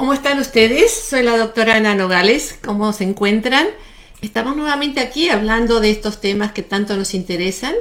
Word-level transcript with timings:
¿Cómo 0.00 0.14
están 0.14 0.38
ustedes? 0.38 0.90
Soy 1.10 1.22
la 1.22 1.36
doctora 1.36 1.74
Ana 1.74 1.94
Nogales. 1.94 2.58
¿Cómo 2.64 2.94
se 2.94 3.04
encuentran? 3.04 3.66
Estamos 4.22 4.56
nuevamente 4.56 5.00
aquí 5.00 5.28
hablando 5.28 5.78
de 5.78 5.90
estos 5.90 6.22
temas 6.22 6.52
que 6.52 6.62
tanto 6.62 6.96
nos 6.96 7.12
interesan, 7.12 7.74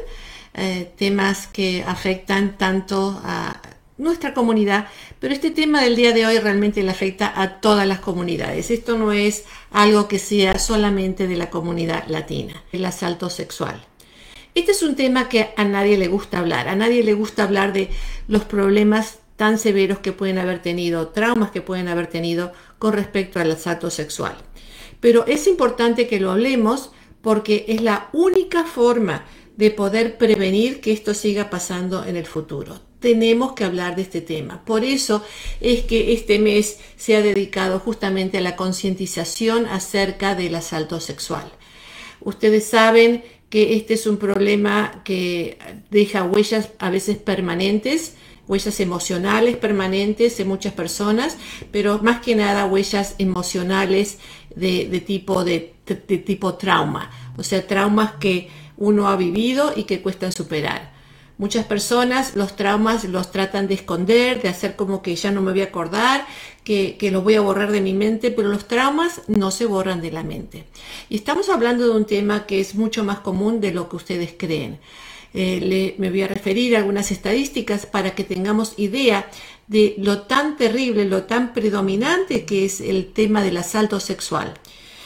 eh, 0.53 0.91
temas 0.97 1.47
que 1.47 1.81
afectan 1.87 2.57
tanto 2.57 3.21
a 3.23 3.61
nuestra 3.97 4.33
comunidad, 4.33 4.89
pero 5.19 5.33
este 5.33 5.49
tema 5.49 5.81
del 5.81 5.95
día 5.95 6.11
de 6.11 6.25
hoy 6.25 6.39
realmente 6.39 6.83
le 6.83 6.91
afecta 6.91 7.41
a 7.41 7.61
todas 7.61 7.87
las 7.87 8.01
comunidades. 8.01 8.69
Esto 8.69 8.97
no 8.97 9.13
es 9.13 9.45
algo 9.71 10.09
que 10.09 10.19
sea 10.19 10.59
solamente 10.59 11.25
de 11.25 11.37
la 11.37 11.49
comunidad 11.49 12.05
latina, 12.07 12.61
el 12.73 12.83
asalto 12.83 13.29
sexual. 13.29 13.81
Este 14.55 14.73
es 14.73 14.83
un 14.83 14.97
tema 14.97 15.29
que 15.29 15.51
a 15.55 15.63
nadie 15.63 15.97
le 15.97 16.09
gusta 16.09 16.39
hablar, 16.39 16.67
a 16.67 16.75
nadie 16.75 17.01
le 17.01 17.13
gusta 17.13 17.43
hablar 17.43 17.71
de 17.71 17.89
los 18.27 18.43
problemas 18.43 19.19
tan 19.39 19.57
severos 19.57 19.99
que 19.99 20.11
pueden 20.11 20.37
haber 20.37 20.61
tenido, 20.61 21.07
traumas 21.07 21.49
que 21.51 21.61
pueden 21.61 21.87
haber 21.87 22.07
tenido 22.07 22.51
con 22.77 22.91
respecto 22.91 23.39
al 23.39 23.49
asalto 23.49 23.89
sexual. 23.89 24.35
Pero 24.99 25.25
es 25.27 25.47
importante 25.47 26.09
que 26.09 26.19
lo 26.19 26.31
hablemos 26.31 26.91
porque 27.21 27.63
es 27.69 27.81
la 27.81 28.09
única 28.11 28.65
forma 28.65 29.23
de 29.55 29.71
poder 29.71 30.17
prevenir 30.17 30.81
que 30.81 30.91
esto 30.91 31.13
siga 31.13 31.49
pasando 31.49 32.03
en 32.03 32.17
el 32.17 32.25
futuro. 32.25 32.81
Tenemos 32.99 33.53
que 33.53 33.63
hablar 33.63 33.95
de 33.95 34.01
este 34.01 34.19
tema. 34.19 34.65
Por 34.65 34.83
eso 34.83 35.23
es 35.61 35.83
que 35.83 36.11
este 36.11 36.37
mes 36.37 36.77
se 36.97 37.15
ha 37.15 37.21
dedicado 37.21 37.79
justamente 37.79 38.39
a 38.39 38.41
la 38.41 38.57
concientización 38.57 39.67
acerca 39.67 40.35
del 40.35 40.53
asalto 40.55 40.99
sexual. 40.99 41.49
Ustedes 42.19 42.65
saben 42.65 43.23
que 43.49 43.77
este 43.77 43.93
es 43.93 44.05
un 44.05 44.17
problema 44.17 45.01
que 45.05 45.57
deja 45.89 46.25
huellas 46.25 46.71
a 46.77 46.89
veces 46.89 47.15
permanentes 47.15 48.15
huellas 48.49 48.79
emocionales 48.79 49.55
permanentes 49.57 50.39
en 50.39 50.47
muchas 50.47 50.73
personas, 50.73 51.37
pero 51.71 51.99
más 51.99 52.19
que 52.19 52.35
nada 52.35 52.65
huellas 52.65 53.13
emocionales 53.19 54.17
de, 54.55 55.03
tipo, 55.05 55.45
de, 55.45 55.75
tipo 56.25 56.55
trauma, 56.55 57.11
o 57.37 57.43
sea, 57.43 57.65
traumas 57.65 58.13
que 58.13 58.49
uno 58.75 59.07
ha 59.07 59.15
vivido 59.15 59.71
y 59.75 59.83
que 59.83 60.01
cuestan 60.01 60.31
superar. 60.31 60.97
Muchas 61.37 61.65
personas 61.65 62.35
los 62.35 62.55
traumas 62.55 63.05
los 63.05 63.31
tratan 63.31 63.67
de 63.67 63.75
esconder, 63.75 64.41
de 64.41 64.49
hacer 64.49 64.75
como 64.75 65.01
que 65.01 65.15
ya 65.15 65.31
no 65.31 65.41
me 65.41 65.51
voy 65.51 65.61
a 65.61 65.65
acordar, 65.65 66.25
que, 66.65 66.97
que 66.97 67.11
los 67.11 67.23
voy 67.23 67.35
a 67.35 67.41
borrar 67.41 67.71
de 67.71 67.81
mi 67.81 67.93
mente, 67.93 68.31
pero 68.31 68.49
los 68.49 68.67
traumas 68.67 69.21
no 69.27 69.51
se 69.51 69.67
borran 69.67 70.01
de 70.01 70.11
la 70.11 70.23
mente. 70.23 70.65
Y 71.07 71.15
estamos 71.15 71.49
hablando 71.49 71.85
de 71.85 71.91
un 71.91 72.05
tema 72.05 72.45
que 72.45 72.59
es 72.59 72.75
mucho 72.75 73.03
más 73.03 73.19
común 73.19 73.61
de 73.61 73.71
lo 73.71 73.87
que 73.87 73.95
ustedes 73.95 74.33
creen. 74.37 74.79
Eh, 75.33 75.95
me 75.97 76.09
voy 76.09 76.23
a 76.23 76.27
referir 76.27 76.75
a 76.75 76.79
algunas 76.79 77.11
estadísticas 77.11 77.85
para 77.85 78.15
que 78.15 78.23
tengamos 78.23 78.73
idea 78.77 79.29
de 79.67 79.95
lo 79.99 80.23
tan 80.23 80.57
terrible, 80.57 81.05
lo 81.05 81.23
tan 81.23 81.53
predominante 81.53 82.45
que 82.45 82.65
es 82.65 82.81
el 82.81 83.13
tema 83.13 83.43
del 83.43 83.57
asalto 83.57 83.99
sexual. 83.99 84.53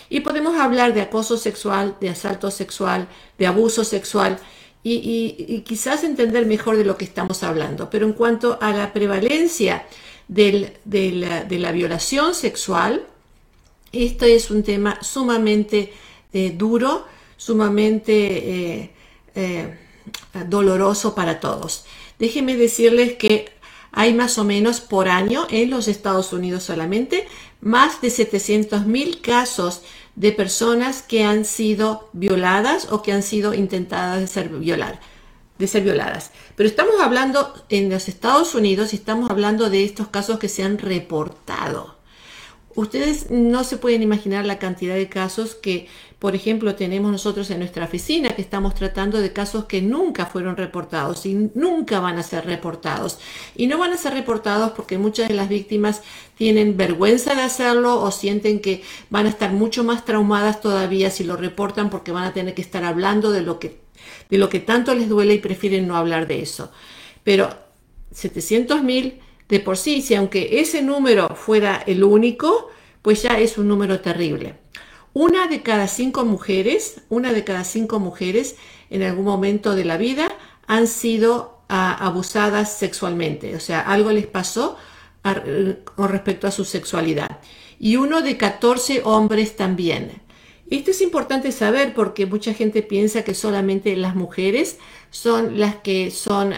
Y 0.09 0.21
podemos 0.21 0.57
hablar 0.57 0.93
de 0.93 1.01
acoso 1.01 1.37
sexual, 1.37 1.97
de 1.99 2.09
asalto 2.09 2.51
sexual, 2.51 3.07
de 3.37 3.47
abuso 3.47 3.83
sexual 3.83 4.39
y, 4.83 5.61
quizás 5.65 6.03
entender 6.03 6.45
mejor 6.45 6.77
de 6.77 6.85
lo 6.85 6.97
que 6.97 7.05
estamos 7.05 7.43
hablando. 7.43 7.89
Pero 7.89 8.05
en 8.05 8.13
cuanto 8.13 8.57
a 8.61 8.71
la 8.71 8.93
prevalencia 8.93 9.85
de, 10.27 10.73
la, 10.85 11.71
violación 11.71 12.33
sexual, 12.33 13.05
esto 13.91 14.25
es 14.25 14.49
un 14.51 14.63
tema 14.63 14.99
sumamente 15.01 15.91
eh, 16.31 16.53
duro, 16.55 17.05
sumamente 17.35 18.91
eh, 19.35 19.77
doloroso 20.47 21.15
para 21.15 21.39
todos. 21.39 21.85
Déjenme 22.19 22.55
decirles 22.55 23.13
que 23.13 23.51
hay 23.91 24.13
más 24.13 24.37
o 24.37 24.43
menos 24.43 24.81
por 24.81 25.07
año 25.07 25.45
en 25.49 25.69
los 25.69 25.87
Estados 25.87 26.33
Unidos 26.33 26.63
solamente 26.63 27.27
más 27.61 28.01
de 28.01 28.09
700 28.09 28.85
mil 28.85 29.21
casos 29.21 29.83
de 30.15 30.31
personas 30.31 31.01
que 31.01 31.23
han 31.23 31.45
sido 31.45 32.09
violadas 32.13 32.91
o 32.91 33.01
que 33.01 33.13
han 33.13 33.23
sido 33.23 33.53
intentadas 33.53 34.19
de 34.19 34.27
ser, 34.27 34.51
de 34.51 35.67
ser 35.67 35.83
violadas. 35.83 36.31
Pero 36.55 36.67
estamos 36.67 36.99
hablando 36.99 37.53
en 37.69 37.89
los 37.89 38.09
Estados 38.09 38.53
Unidos 38.53 38.93
y 38.93 38.97
estamos 38.97 39.29
hablando 39.29 39.69
de 39.69 39.85
estos 39.85 40.09
casos 40.09 40.39
que 40.39 40.49
se 40.49 40.63
han 40.63 40.77
reportado. 40.77 42.02
Ustedes 42.75 43.29
no 43.29 43.63
se 43.63 43.77
pueden 43.77 44.01
imaginar 44.01 44.45
la 44.45 44.57
cantidad 44.57 44.95
de 44.95 45.07
casos 45.07 45.53
que, 45.53 45.87
por 46.17 46.33
ejemplo, 46.33 46.73
tenemos 46.73 47.11
nosotros 47.11 47.51
en 47.51 47.59
nuestra 47.59 47.85
oficina, 47.85 48.29
que 48.29 48.41
estamos 48.41 48.73
tratando 48.73 49.21
de 49.21 49.31
casos 49.31 49.65
que 49.65 49.81
nunca 49.81 50.25
fueron 50.25 50.57
reportados 50.57 51.25
y 51.27 51.51
nunca 51.53 51.99
van 51.99 52.17
a 52.17 52.23
ser 52.23 52.45
reportados. 52.45 53.19
Y 53.55 53.67
no 53.67 53.77
van 53.77 53.93
a 53.93 53.97
ser 53.97 54.13
reportados 54.13 54.71
porque 54.71 54.97
muchas 54.97 55.27
de 55.27 55.35
las 55.35 55.49
víctimas 55.49 56.01
tienen 56.35 56.75
vergüenza 56.75 57.35
de 57.35 57.43
hacerlo 57.43 58.01
o 58.01 58.09
sienten 58.09 58.59
que 58.59 58.81
van 59.11 59.27
a 59.27 59.29
estar 59.29 59.51
mucho 59.51 59.83
más 59.83 60.03
traumadas 60.03 60.59
todavía 60.59 61.11
si 61.11 61.23
lo 61.23 61.37
reportan 61.37 61.91
porque 61.91 62.11
van 62.11 62.23
a 62.23 62.33
tener 62.33 62.55
que 62.55 62.63
estar 62.63 62.83
hablando 62.83 63.31
de 63.31 63.41
lo 63.41 63.59
que, 63.59 63.81
de 64.31 64.37
lo 64.39 64.49
que 64.49 64.59
tanto 64.59 64.95
les 64.95 65.09
duele 65.09 65.35
y 65.35 65.39
prefieren 65.39 65.87
no 65.87 65.95
hablar 65.95 66.25
de 66.27 66.41
eso. 66.41 66.71
Pero 67.23 67.55
700 68.11 68.81
mil 68.81 69.19
de 69.53 69.59
por 69.59 69.77
sí, 69.77 70.01
si 70.01 70.15
aunque 70.15 70.61
ese 70.61 70.81
número 70.81 71.35
fuera 71.35 71.83
el 71.85 72.03
único, 72.03 72.71
pues 73.03 73.21
ya 73.21 73.37
es 73.37 73.59
un 73.59 73.67
número 73.67 73.99
terrible. 73.99 74.55
Una 75.13 75.45
de 75.45 75.61
cada 75.61 75.87
cinco 75.87 76.25
mujeres, 76.25 77.01
una 77.09 77.31
de 77.31 77.43
cada 77.43 77.63
cinco 77.63 77.99
mujeres 77.99 78.55
en 78.89 79.03
algún 79.03 79.25
momento 79.25 79.75
de 79.75 79.85
la 79.85 79.97
vida 79.97 80.27
han 80.65 80.87
sido 80.87 81.59
ah, 81.69 81.93
abusadas 82.03 82.75
sexualmente, 82.75 83.55
o 83.55 83.59
sea, 83.59 83.81
algo 83.81 84.11
les 84.11 84.25
pasó 84.25 84.75
con 85.93 86.09
respecto 86.09 86.47
a 86.47 86.51
su 86.51 86.65
sexualidad. 86.65 87.39
Y 87.77 87.97
uno 87.97 88.23
de 88.23 88.37
14 88.37 89.03
hombres 89.05 89.55
también. 89.55 90.23
Esto 90.67 90.89
es 90.89 91.01
importante 91.01 91.51
saber 91.51 91.93
porque 91.93 92.25
mucha 92.25 92.55
gente 92.55 92.81
piensa 92.81 93.23
que 93.23 93.35
solamente 93.35 93.95
las 93.97 94.15
mujeres 94.15 94.79
son 95.13 95.59
las 95.59 95.75
que 95.75 96.09
son 96.09 96.53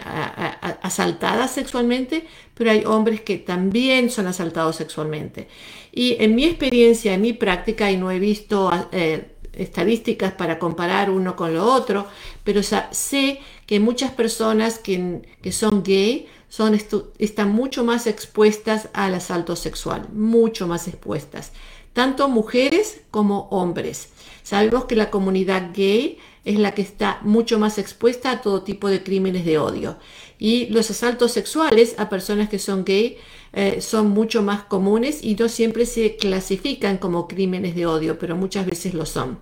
asaltadas 0.82 1.52
sexualmente, 1.52 2.26
pero 2.54 2.72
hay 2.72 2.86
hombres 2.86 3.20
que 3.20 3.38
también 3.38 4.10
son 4.10 4.28
asaltados 4.28 4.78
sexualmente. 4.78 5.50
Y 5.92 6.16
en 6.24 6.36
mi 6.36 6.46
experiencia, 6.46 7.14
en 7.14 7.22
mi 7.22 7.34
práctica, 7.34 7.92
y 7.92 7.98
no 7.98 8.10
he 8.12 8.18
visto 8.18 8.72
eh, 8.94 9.36
estadísticas 9.52 10.32
para 10.32 10.58
comparar 10.58 11.10
uno 11.10 11.36
con 11.36 11.54
lo 11.54 11.66
otro, 11.66 12.08
pero 12.46 12.62
sé 12.64 13.42
que 13.66 13.82
muchas 13.82 14.12
personas 14.12 14.80
que, 14.80 15.22
son 15.52 15.84
gay 15.84 16.30
son 16.48 16.80
están 17.20 17.52
mucho 17.52 17.84
más 17.84 18.08
expuestas 18.08 18.88
al 18.94 19.16
asalto 19.16 19.58
sexual, 19.58 20.08
mucho 20.14 20.66
más 20.66 20.88
expuestas 20.88 21.52
tanto 21.96 22.28
mujeres 22.28 23.00
como 23.10 23.48
hombres. 23.52 24.10
Sabemos 24.44 24.84
que 24.84 24.98
la 24.98 25.10
comunidad 25.10 25.72
gay 25.74 26.20
es 26.46 26.60
la 26.60 26.74
que 26.74 26.84
está 26.84 27.20
mucho 27.24 27.60
más 27.60 27.78
expuesta 27.80 28.32
a 28.32 28.42
todo 28.42 28.62
tipo 28.62 28.88
de 28.88 29.04
crímenes 29.04 29.44
de 29.46 29.58
odio. 29.58 29.98
Y 30.38 30.68
los 30.68 30.92
asaltos 30.92 31.32
sexuales 31.32 31.96
a 31.98 32.08
personas 32.08 32.50
que 32.50 32.60
son 32.60 32.86
gay 32.86 33.18
eh, 33.52 33.82
son 33.82 34.12
mucho 34.12 34.44
más 34.44 34.64
comunes 34.64 35.24
y 35.24 35.36
no 35.36 35.50
siempre 35.50 35.86
se 35.88 36.18
clasifican 36.18 36.98
como 36.98 37.28
crímenes 37.28 37.76
de 37.76 37.88
odio, 37.88 38.20
pero 38.20 38.36
muchas 38.36 38.68
veces 38.68 38.94
lo 38.94 39.06
son. 39.06 39.40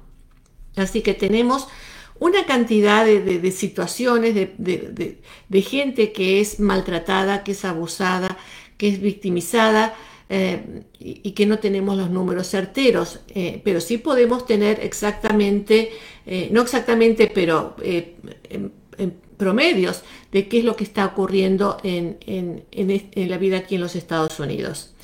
Así 0.77 1.01
que 1.01 1.13
tenemos 1.13 1.67
una 2.19 2.45
cantidad 2.45 3.05
de, 3.05 3.51
situaciones 3.51 4.33
de, 4.33 5.21
de, 5.49 5.61
gente 5.61 6.13
que 6.13 6.39
es 6.39 6.59
maltratada, 6.59 7.43
que 7.43 7.51
es 7.51 7.65
abusada, 7.65 8.37
que 8.77 8.87
es 8.87 9.01
victimizada 9.01 9.93
eh, 10.35 10.81
y, 10.97 11.33
que 11.33 11.45
no 11.45 11.59
tenemos 11.59 11.95
los 11.95 12.09
números 12.09 12.49
certeros, 12.49 13.19
eh, 13.35 13.61
pero 13.63 13.79
sí 13.79 13.99
podemos 13.99 14.47
tener 14.47 14.79
exactamente, 14.79 15.91
eh, 16.25 16.49
no 16.51 16.63
exactamente, 16.63 17.31
pero 17.31 17.75
en, 17.83 18.73
promedios 19.37 20.01
de 20.31 20.47
qué 20.47 20.57
es 20.57 20.65
lo 20.65 20.75
que 20.75 20.85
está 20.85 21.05
ocurriendo 21.05 21.77
en, 21.83 22.17
en, 22.25 23.29
la 23.29 23.37
vida 23.37 23.57
aquí 23.59 23.75
en 23.75 23.81
los 23.81 23.95
Estados 23.95 24.39
Unidos. 24.39 24.95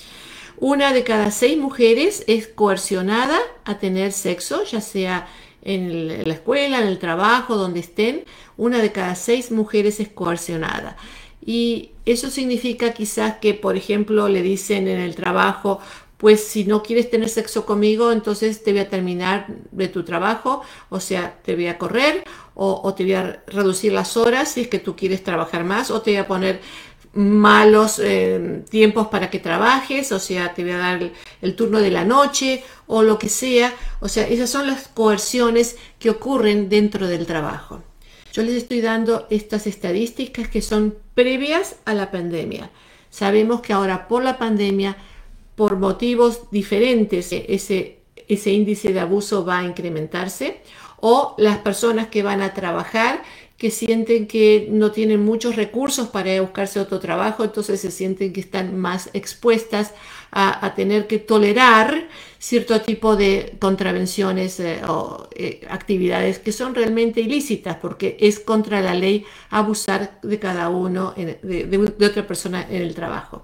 Una 0.57 0.93
de 0.93 1.03
cada 1.03 1.29
seis 1.29 1.59
mujeres 1.59 2.23
es 2.25 2.47
coercionada 2.47 3.37
a 3.65 3.77
tener 3.77 4.13
sexo, 4.13 4.63
ya 4.63 4.81
sea 4.81 5.27
en 5.61 6.27
la 6.27 6.33
escuela, 6.33 6.81
en 6.81 6.87
el 6.87 6.97
trabajo, 6.97 7.55
donde 7.55 7.81
estén. 7.81 8.23
Una 8.57 8.79
de 8.79 8.91
cada 8.91 9.13
seis 9.13 9.51
mujeres 9.51 9.99
es 9.99 10.07
coercionada. 10.07 10.97
Y 11.45 11.91
eso 12.11 12.29
significa 12.29 12.93
quizás 12.93 13.37
que, 13.37 13.53
por 13.53 13.77
ejemplo, 13.77 14.27
le 14.27 14.41
dicen 14.41 14.87
en 14.87 14.99
el 14.99 15.15
trabajo, 15.15 15.79
pues 16.19 16.43
si 16.43 16.65
no 16.65 16.83
quieres 16.83 17.09
tener 17.09 17.29
sexo 17.29 17.65
conmigo, 17.65 18.11
entonces 18.11 18.61
te 18.61 18.71
voy 18.71 18.81
a 18.81 18.89
terminar 18.89 19.47
de 19.71 19.87
tu 19.87 20.03
trabajo, 20.03 20.61
o 20.89 20.99
sea, 20.99 21.39
te 21.43 21.55
voy 21.55 21.67
a 21.67 21.77
correr 21.77 22.25
o, 22.55 22.93
te 22.93 23.03
voy 23.03 23.13
a 23.13 23.41
reducir 23.47 23.93
las 23.93 24.17
horas 24.17 24.51
si 24.51 24.61
es 24.61 24.67
que 24.67 24.79
tú 24.79 24.97
quieres 24.97 25.23
trabajar 25.23 25.63
más, 25.63 25.91
o 25.91 26.01
te 26.01 26.11
voy 26.11 26.17
a 26.17 26.27
poner 26.27 26.59
malos 27.13 27.99
eh, 28.03 28.63
tiempos 28.69 29.07
para 29.07 29.29
que 29.29 29.39
trabajes, 29.39 30.11
o 30.11 30.19
sea, 30.19 30.53
te 30.53 30.63
voy 30.63 30.73
a 30.73 30.77
dar 30.77 31.11
el, 31.41 31.55
turno 31.55 31.79
de 31.79 31.89
la 31.89 32.03
noche 32.03 32.65
o 32.87 33.01
lo 33.01 33.17
que 33.17 33.29
sea, 33.29 33.73
o 34.01 34.09
sea, 34.09 34.27
esas 34.27 34.49
son 34.49 34.67
las 34.67 34.89
coerciones 34.89 35.77
que 35.99 36.09
ocurren 36.09 36.67
dentro 36.67 37.07
del 37.07 37.25
trabajo. 37.25 37.81
Yo 38.31 38.43
les 38.43 38.55
estoy 38.55 38.81
dando 38.81 39.25
estas 39.29 39.67
estadísticas 39.67 40.47
que 40.47 40.61
son 40.61 40.95
previas 41.15 41.77
a 41.85 41.93
la 41.93 42.11
pandemia. 42.11 42.69
Sabemos 43.09 43.61
que 43.61 43.73
ahora 43.73 44.07
por 44.07 44.23
la 44.23 44.37
pandemia 44.37 44.97
por 45.55 45.77
motivos 45.77 46.49
diferentes 46.51 47.31
ese, 47.31 47.99
ese 48.27 48.51
índice 48.51 48.93
de 48.93 48.99
abuso 48.99 49.43
va 49.43 49.59
a 49.59 49.65
incrementarse 49.65 50.61
o 51.01 51.35
las 51.37 51.57
personas 51.57 52.07
que 52.07 52.23
van 52.23 52.41
a 52.41 52.53
trabajar 52.53 53.23
que 53.57 53.71
sienten 53.71 54.25
que 54.25 54.69
no 54.71 54.91
tienen 54.91 55.23
muchos 55.25 55.57
recursos 55.57 56.07
para 56.07 56.39
buscarse 56.41 56.79
otro 56.79 56.99
trabajo, 56.99 57.43
entonces 57.43 57.81
se 57.81 57.91
sienten 57.91 58.31
que 58.31 58.39
están 58.39 58.79
más 58.79 59.09
expuestas 59.11 59.93
a, 60.31 60.73
tener 60.75 61.07
que 61.07 61.19
tolerar 61.19 62.07
cierto 62.37 62.79
tipo 62.81 63.15
de 63.15 63.55
contravenciones 63.59 64.59
eh, 64.59 64.81
o 64.87 65.27
eh, 65.35 65.65
actividades 65.69 66.39
que 66.39 66.51
son 66.51 66.75
realmente 66.75 67.21
ilícitas, 67.21 67.77
porque 67.77 68.17
es 68.19 68.39
contra 68.39 68.81
la 68.81 68.93
ley 68.93 69.25
abusar 69.49 70.19
de 70.21 70.39
cada 70.39 70.69
uno, 70.69 71.13
de, 71.15 72.05
otra 72.05 72.27
persona 72.27 72.65
en 72.69 72.81
el 72.81 72.95
trabajo. 72.95 73.43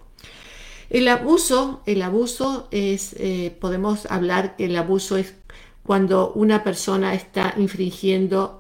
El 0.90 1.08
abuso, 1.08 1.82
el 1.86 2.02
abuso 2.04 2.68
es, 2.72 3.16
eh, 3.18 3.56
podemos 3.60 4.06
hablar 4.06 4.56
que 4.56 4.66
el 4.66 4.76
abuso 4.78 5.18
es 5.18 5.34
cuando 5.84 6.32
una 6.34 6.64
persona 6.64 7.14
está 7.14 7.54
infringiendo 7.58 8.60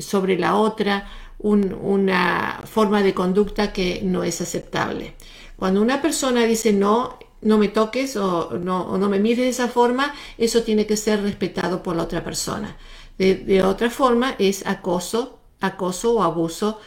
sobre 0.00 0.38
la 0.38 0.56
otra 0.56 1.08
una 1.38 2.62
forma 2.64 3.02
de 3.02 3.14
conducta 3.14 3.72
que 3.72 4.00
no 4.02 4.24
es 4.24 4.40
aceptable. 4.40 5.14
Cuando 5.56 5.80
una 5.80 6.02
persona 6.02 6.44
dice 6.44 6.72
no, 6.72 7.18
no 7.42 7.58
me 7.58 7.68
toques 7.68 8.16
o 8.16 8.58
no, 8.58 8.96
no 8.98 9.08
me 9.08 9.20
mires 9.20 9.44
de 9.44 9.48
esa 9.50 9.68
forma, 9.68 10.14
eso 10.38 10.62
tiene 10.62 10.86
que 10.86 10.96
ser 10.96 11.22
respetado 11.22 11.82
por 11.82 11.96
la 11.96 12.02
otra 12.02 12.24
persona. 12.24 12.76
De, 13.18 13.62
otra 13.62 13.90
forma 13.90 14.34
es 14.38 14.66
acoso, 14.66 15.38
acoso 15.60 16.14
o 16.14 16.22
abuso, 16.22 16.80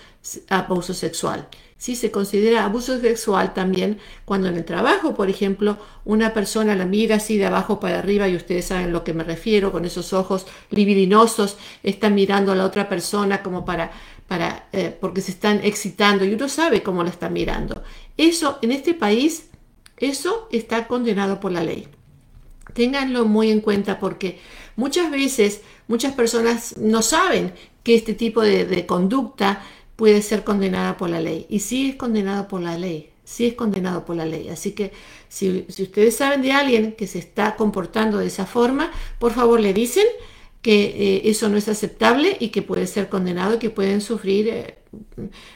abuso 0.50 0.94
sexual. 0.94 1.48
Sí, 1.80 1.96
se 1.96 2.10
considera 2.10 2.66
abuso 2.66 3.00
sexual 3.00 3.54
también 3.54 4.00
cuando 4.26 4.48
en 4.48 4.56
el 4.56 4.66
trabajo, 4.66 5.14
por 5.14 5.30
ejemplo, 5.30 5.78
una 6.06 6.34
persona 6.34 6.76
la 6.76 6.88
mira 6.88 7.18
así 7.18 7.38
de 7.38 7.46
abajo 7.46 7.80
para 7.80 8.00
arriba 8.00 8.28
y 8.28 8.36
ustedes 8.36 8.66
saben 8.66 8.88
a 8.88 8.92
lo 8.92 9.04
que 9.04 9.14
me 9.14 9.24
refiero, 9.24 9.72
con 9.72 9.86
esos 9.86 10.12
ojos 10.12 10.48
libidinosos, 10.72 11.58
están 11.84 12.16
mirando 12.16 12.52
a 12.52 12.56
la 12.56 12.66
otra 12.66 12.90
persona 12.90 13.44
como 13.44 13.64
para, 13.64 13.92
para 14.28 14.68
eh, 14.74 14.96
porque 15.00 15.22
se 15.22 15.30
están 15.30 15.60
excitando 15.64 16.26
y 16.26 16.34
uno 16.34 16.50
sabe 16.50 16.82
cómo 16.82 17.04
la 17.04 17.12
está 17.12 17.30
mirando. 17.30 17.84
Eso 18.18 18.58
en 18.64 18.72
este 18.72 18.96
país, 18.96 19.50
eso 19.98 20.48
está 20.52 20.88
condenado 20.88 21.40
por 21.40 21.52
la 21.52 21.64
ley. 21.64 21.88
Ténganlo 22.74 23.26
muy 23.26 23.52
en 23.52 23.62
cuenta 23.62 24.00
porque 24.00 24.40
muchas 24.76 25.12
veces 25.12 25.62
muchas 25.88 26.14
personas 26.16 26.76
no 26.78 27.04
saben 27.04 27.54
que 27.84 27.96
este 27.96 28.16
tipo 28.16 28.42
de 28.42 28.86
conducta 28.86 29.62
puede 29.98 30.22
ser 30.22 30.46
condenada 30.46 30.96
por 30.96 31.10
la 31.10 31.20
ley. 31.20 31.46
Y 31.50 31.60
sí 31.60 31.90
es 31.90 31.96
condenado 31.98 32.48
por 32.48 32.62
la 32.62 32.78
ley, 32.78 33.10
es 33.40 33.54
condenado 33.56 34.06
por 34.06 34.16
la 34.16 34.26
ley. 34.26 34.48
Así 34.48 34.72
que 34.72 34.94
si, 35.28 35.66
ustedes 35.68 36.16
saben 36.16 36.42
de 36.42 36.54
alguien 36.54 36.94
que 36.94 37.08
se 37.08 37.20
está 37.20 37.58
comportando 37.58 38.20
de 38.20 38.28
esa 38.28 38.46
forma, 38.46 38.92
por 39.20 39.34
favor 39.34 39.60
le 39.60 39.74
dicen 39.74 40.06
que 40.62 40.86
eh, 40.86 41.22
eso 41.26 41.50
no 41.50 41.58
es 41.58 41.68
aceptable 41.68 42.38
y 42.40 42.50
que 42.50 42.62
puede 42.62 42.88
ser 42.88 43.10
condenado 43.10 43.56
y 43.56 43.58
que 43.58 43.70
pueden 43.70 44.02
sufrir 44.02 44.48
eh, 44.50 44.78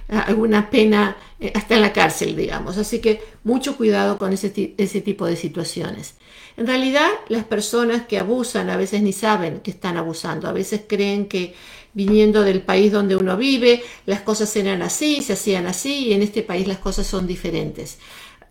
alguna 0.08 0.70
pena 0.70 1.18
eh, 1.40 1.52
hasta 1.56 1.76
en 1.76 1.82
la 1.82 1.94
cárcel, 1.94 2.36
digamos. 2.36 2.78
Así 2.78 3.00
que 3.00 3.22
mucho 3.44 3.78
cuidado 3.78 4.18
con 4.18 4.34
ese, 4.34 4.74
ese 4.78 5.02
tipo 5.02 5.26
de 5.26 5.36
situaciones. 5.36 6.16
En 6.58 6.68
realidad, 6.68 7.08
las 7.30 7.46
personas 7.46 8.06
que 8.06 8.20
abusan 8.20 8.70
a 8.70 8.78
veces 8.78 9.02
ni 9.02 9.14
saben 9.14 9.62
que 9.62 9.72
están 9.72 9.98
abusando, 9.98 10.48
a 10.48 10.52
veces 10.52 10.82
creen 10.88 11.28
que 11.28 11.56
viniendo 11.94 12.44
del 12.44 12.62
país 12.62 12.92
donde 12.92 13.16
uno 13.16 13.38
vive, 13.38 13.84
las 14.06 14.22
cosas 14.22 14.56
eran 14.56 14.82
así, 14.82 15.22
se 15.22 15.34
hacían 15.34 15.68
así 15.68 16.08
y 16.08 16.14
en 16.14 16.22
este 16.22 16.44
país 16.44 16.68
las 16.68 16.80
cosas 16.80 17.08
son 17.08 17.28
diferentes. 17.28 18.00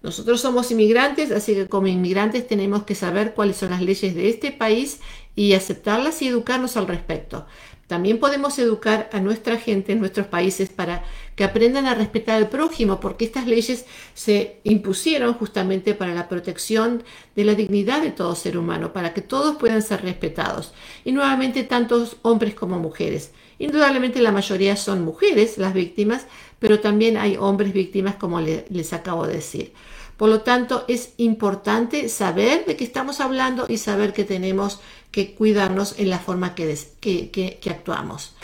Nosotros 0.02 0.40
somos 0.40 0.70
inmigrantes, 0.70 1.30
así 1.30 1.54
que 1.54 1.68
como 1.68 1.86
inmigrantes 1.86 2.46
tenemos 2.46 2.84
que 2.84 2.94
saber 2.94 3.34
cuáles 3.34 3.56
son 3.56 3.70
las 3.70 3.82
leyes 3.82 4.14
de 4.14 4.30
este 4.30 4.50
país 4.50 5.00
y 5.34 5.52
aceptarlas 5.52 6.22
y 6.22 6.28
educarnos 6.28 6.76
al 6.78 6.86
respecto. 6.86 7.46
También 7.90 8.20
podemos 8.20 8.56
educar 8.60 9.10
a 9.12 9.18
nuestra 9.18 9.56
gente 9.56 9.90
en 9.90 9.98
nuestros 9.98 10.28
países 10.28 10.68
para 10.68 11.02
que 11.34 11.42
aprendan 11.42 11.86
a 11.86 11.94
respetar 11.96 12.36
al 12.36 12.48
prójimo, 12.48 13.00
porque 13.00 13.24
estas 13.24 13.48
leyes 13.48 13.84
se 14.14 14.60
impusieron 14.62 15.34
justamente 15.34 15.94
para 15.94 16.14
la 16.14 16.28
protección 16.28 17.02
de 17.34 17.42
la 17.42 17.56
dignidad 17.56 18.00
de 18.00 18.12
todo 18.12 18.36
ser 18.36 18.56
humano, 18.56 18.92
para 18.92 19.12
que 19.12 19.22
todos 19.22 19.56
puedan 19.56 19.82
ser 19.82 20.02
respetados. 20.02 20.72
Y 21.04 21.10
nuevamente, 21.10 21.64
tantos 21.64 22.16
hombres 22.22 22.54
como 22.54 22.78
mujeres. 22.78 23.32
Indudablemente 23.58 24.22
la 24.22 24.30
mayoría 24.30 24.76
son 24.76 25.04
mujeres 25.04 25.58
las 25.58 25.74
víctimas, 25.74 26.28
pero 26.60 26.78
también 26.78 27.16
hay 27.16 27.36
hombres 27.38 27.72
víctimas, 27.72 28.14
como 28.14 28.40
les 28.40 28.92
acabo 28.92 29.26
de 29.26 29.32
decir. 29.32 29.72
Por 30.16 30.28
lo 30.28 30.42
tanto, 30.42 30.84
es 30.86 31.14
importante 31.16 32.10
saber 32.10 32.66
de 32.66 32.76
qué 32.76 32.84
estamos 32.84 33.20
hablando 33.20 33.64
y 33.68 33.78
saber 33.78 34.12
que 34.12 34.24
tenemos 34.24 34.78
que 35.10 35.34
cuidarnos 35.34 35.94
en 35.98 36.10
la 36.10 36.18
forma 36.18 36.54
que, 36.54 36.76
que, 37.00 37.70
actuamos. 37.70 38.34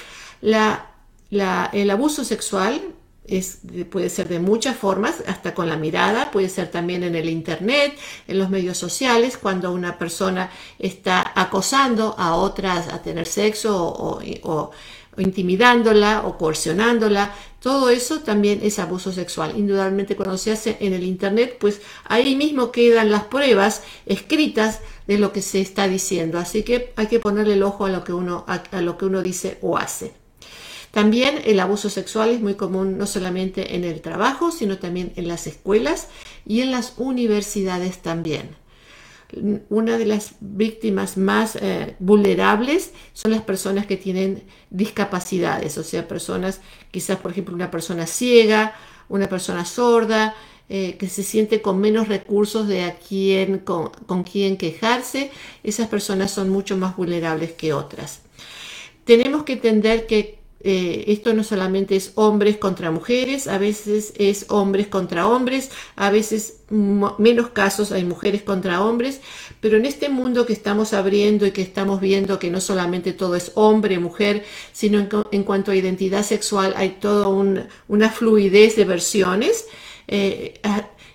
el 0.42 1.90
abuso 1.90 2.24
sexual 2.24 2.80
es, 3.26 3.60
puede 3.90 4.08
ser 4.08 4.28
de 4.28 4.38
muchas 4.38 4.76
formas, 4.76 5.22
hasta 5.26 5.54
con 5.54 5.68
la 5.68 5.76
mirada, 5.76 6.30
puede 6.30 6.48
ser 6.48 6.70
también 6.70 7.02
en 7.02 7.14
el 7.14 7.28
Internet, 7.28 7.98
en 8.28 8.38
los 8.38 8.50
medios 8.50 8.78
sociales, 8.78 9.36
cuando 9.36 9.72
una 9.72 9.98
persona 9.98 10.50
está 10.78 11.32
acosando 11.34 12.14
a 12.18 12.34
otras 12.34 12.88
a 12.88 13.02
tener 13.02 13.26
sexo 13.26 13.76
o 14.42 14.70
intimidándola 15.18 16.22
o 16.26 16.38
coercionándola, 16.38 17.34
todo 17.60 17.90
eso 17.90 18.20
también 18.20 18.60
es 18.62 18.78
abuso 18.78 19.12
sexual. 19.12 19.54
Indudablemente 19.56 20.16
cuando 20.16 20.38
se 20.38 20.52
hace 20.52 20.76
en 20.80 20.92
el 20.92 21.04
Internet, 21.04 21.56
pues 21.58 21.80
ahí 22.04 22.36
mismo 22.36 22.70
quedan 22.70 23.10
las 23.10 23.24
pruebas 23.24 23.82
escritas 24.06 24.80
de 25.06 25.18
lo 25.18 25.32
que 25.32 25.42
se 25.42 25.60
está 25.60 25.88
diciendo. 25.88 26.38
Así 26.38 26.62
que 26.62 26.92
hay 26.96 27.06
que 27.06 27.20
ponerle 27.20 27.54
el 27.54 27.62
ojo 27.62 27.86
a 27.86 27.90
lo 27.90 28.04
que 28.04 28.12
uno, 28.12 28.44
a, 28.46 28.80
lo 28.80 28.96
que 28.98 29.06
uno 29.06 29.22
dice 29.22 29.58
o 29.62 29.78
hace. 29.78 30.12
También 30.90 31.40
el 31.44 31.60
abuso 31.60 31.90
sexual 31.90 32.30
es 32.30 32.40
muy 32.40 32.54
común 32.54 32.96
no 32.96 33.06
solamente 33.06 33.74
en 33.74 33.84
el 33.84 34.00
trabajo, 34.00 34.50
sino 34.50 34.78
también 34.78 35.12
en 35.16 35.28
las 35.28 35.46
escuelas 35.46 36.08
y 36.46 36.60
en 36.60 36.70
las 36.70 36.94
universidades 36.96 37.98
también 37.98 38.56
una 39.68 39.98
de 39.98 40.06
las 40.06 40.34
víctimas 40.40 41.16
más 41.16 41.56
eh, 41.56 41.96
vulnerables 41.98 42.92
son 43.12 43.32
las 43.32 43.42
personas 43.42 43.86
que 43.86 43.96
tienen 43.96 44.44
discapacidades, 44.70 45.78
o 45.78 45.82
sea, 45.82 46.06
personas, 46.06 46.60
quizás 46.90 47.18
por 47.18 47.32
ejemplo 47.32 47.54
una 47.54 47.70
persona 47.70 48.06
ciega, 48.06 48.74
una 49.08 49.28
persona 49.28 49.64
sorda, 49.64 50.34
eh, 50.68 50.96
que 50.98 51.08
se 51.08 51.22
siente 51.22 51.62
con 51.62 51.80
menos 51.80 52.08
recursos 52.08 52.66
de 52.66 52.82
a 52.84 52.96
quién, 52.96 53.58
con, 53.58 53.90
con 54.06 54.24
quién 54.24 54.56
quejarse, 54.56 55.30
esas 55.62 55.88
personas 55.88 56.30
son 56.30 56.48
mucho 56.48 56.76
más 56.76 56.96
vulnerables 56.96 57.52
que 57.52 57.72
otras. 57.72 58.22
Tenemos 59.04 59.44
que 59.44 59.54
entender 59.54 60.06
que 60.06 60.40
eh, 60.68 61.04
esto 61.12 61.32
no 61.32 61.44
solamente 61.44 61.94
es 61.94 62.10
hombres 62.16 62.56
contra 62.56 62.90
mujeres, 62.90 63.46
a 63.46 63.56
veces 63.56 64.12
es 64.16 64.46
hombres 64.48 64.88
contra 64.88 65.28
hombres, 65.28 65.70
a 65.94 66.10
veces 66.10 66.54
menos 66.70 67.50
casos 67.50 67.92
hay 67.92 68.04
mujeres 68.04 68.42
contra 68.42 68.82
hombres, 68.82 69.20
pero 69.60 69.76
en 69.76 69.86
este 69.86 70.08
mundo 70.08 70.44
que 70.44 70.52
estamos 70.52 70.92
abriendo 70.92 71.46
y 71.46 71.52
que 71.52 71.62
estamos 71.62 72.00
viendo 72.00 72.40
que 72.40 72.50
no 72.50 72.60
solamente 72.60 73.12
todo 73.12 73.36
es 73.36 73.52
hombre, 73.54 74.00
mujer, 74.00 74.44
sino 74.72 75.06
en, 75.30 75.44
cuanto 75.44 75.70
a 75.70 75.76
identidad 75.76 76.24
sexual 76.24 76.74
hay 76.76 76.96
toda 76.98 77.28
una 77.28 78.10
fluidez 78.10 78.74
de 78.74 78.84
versiones. 78.86 79.66
Eh, 80.08 80.60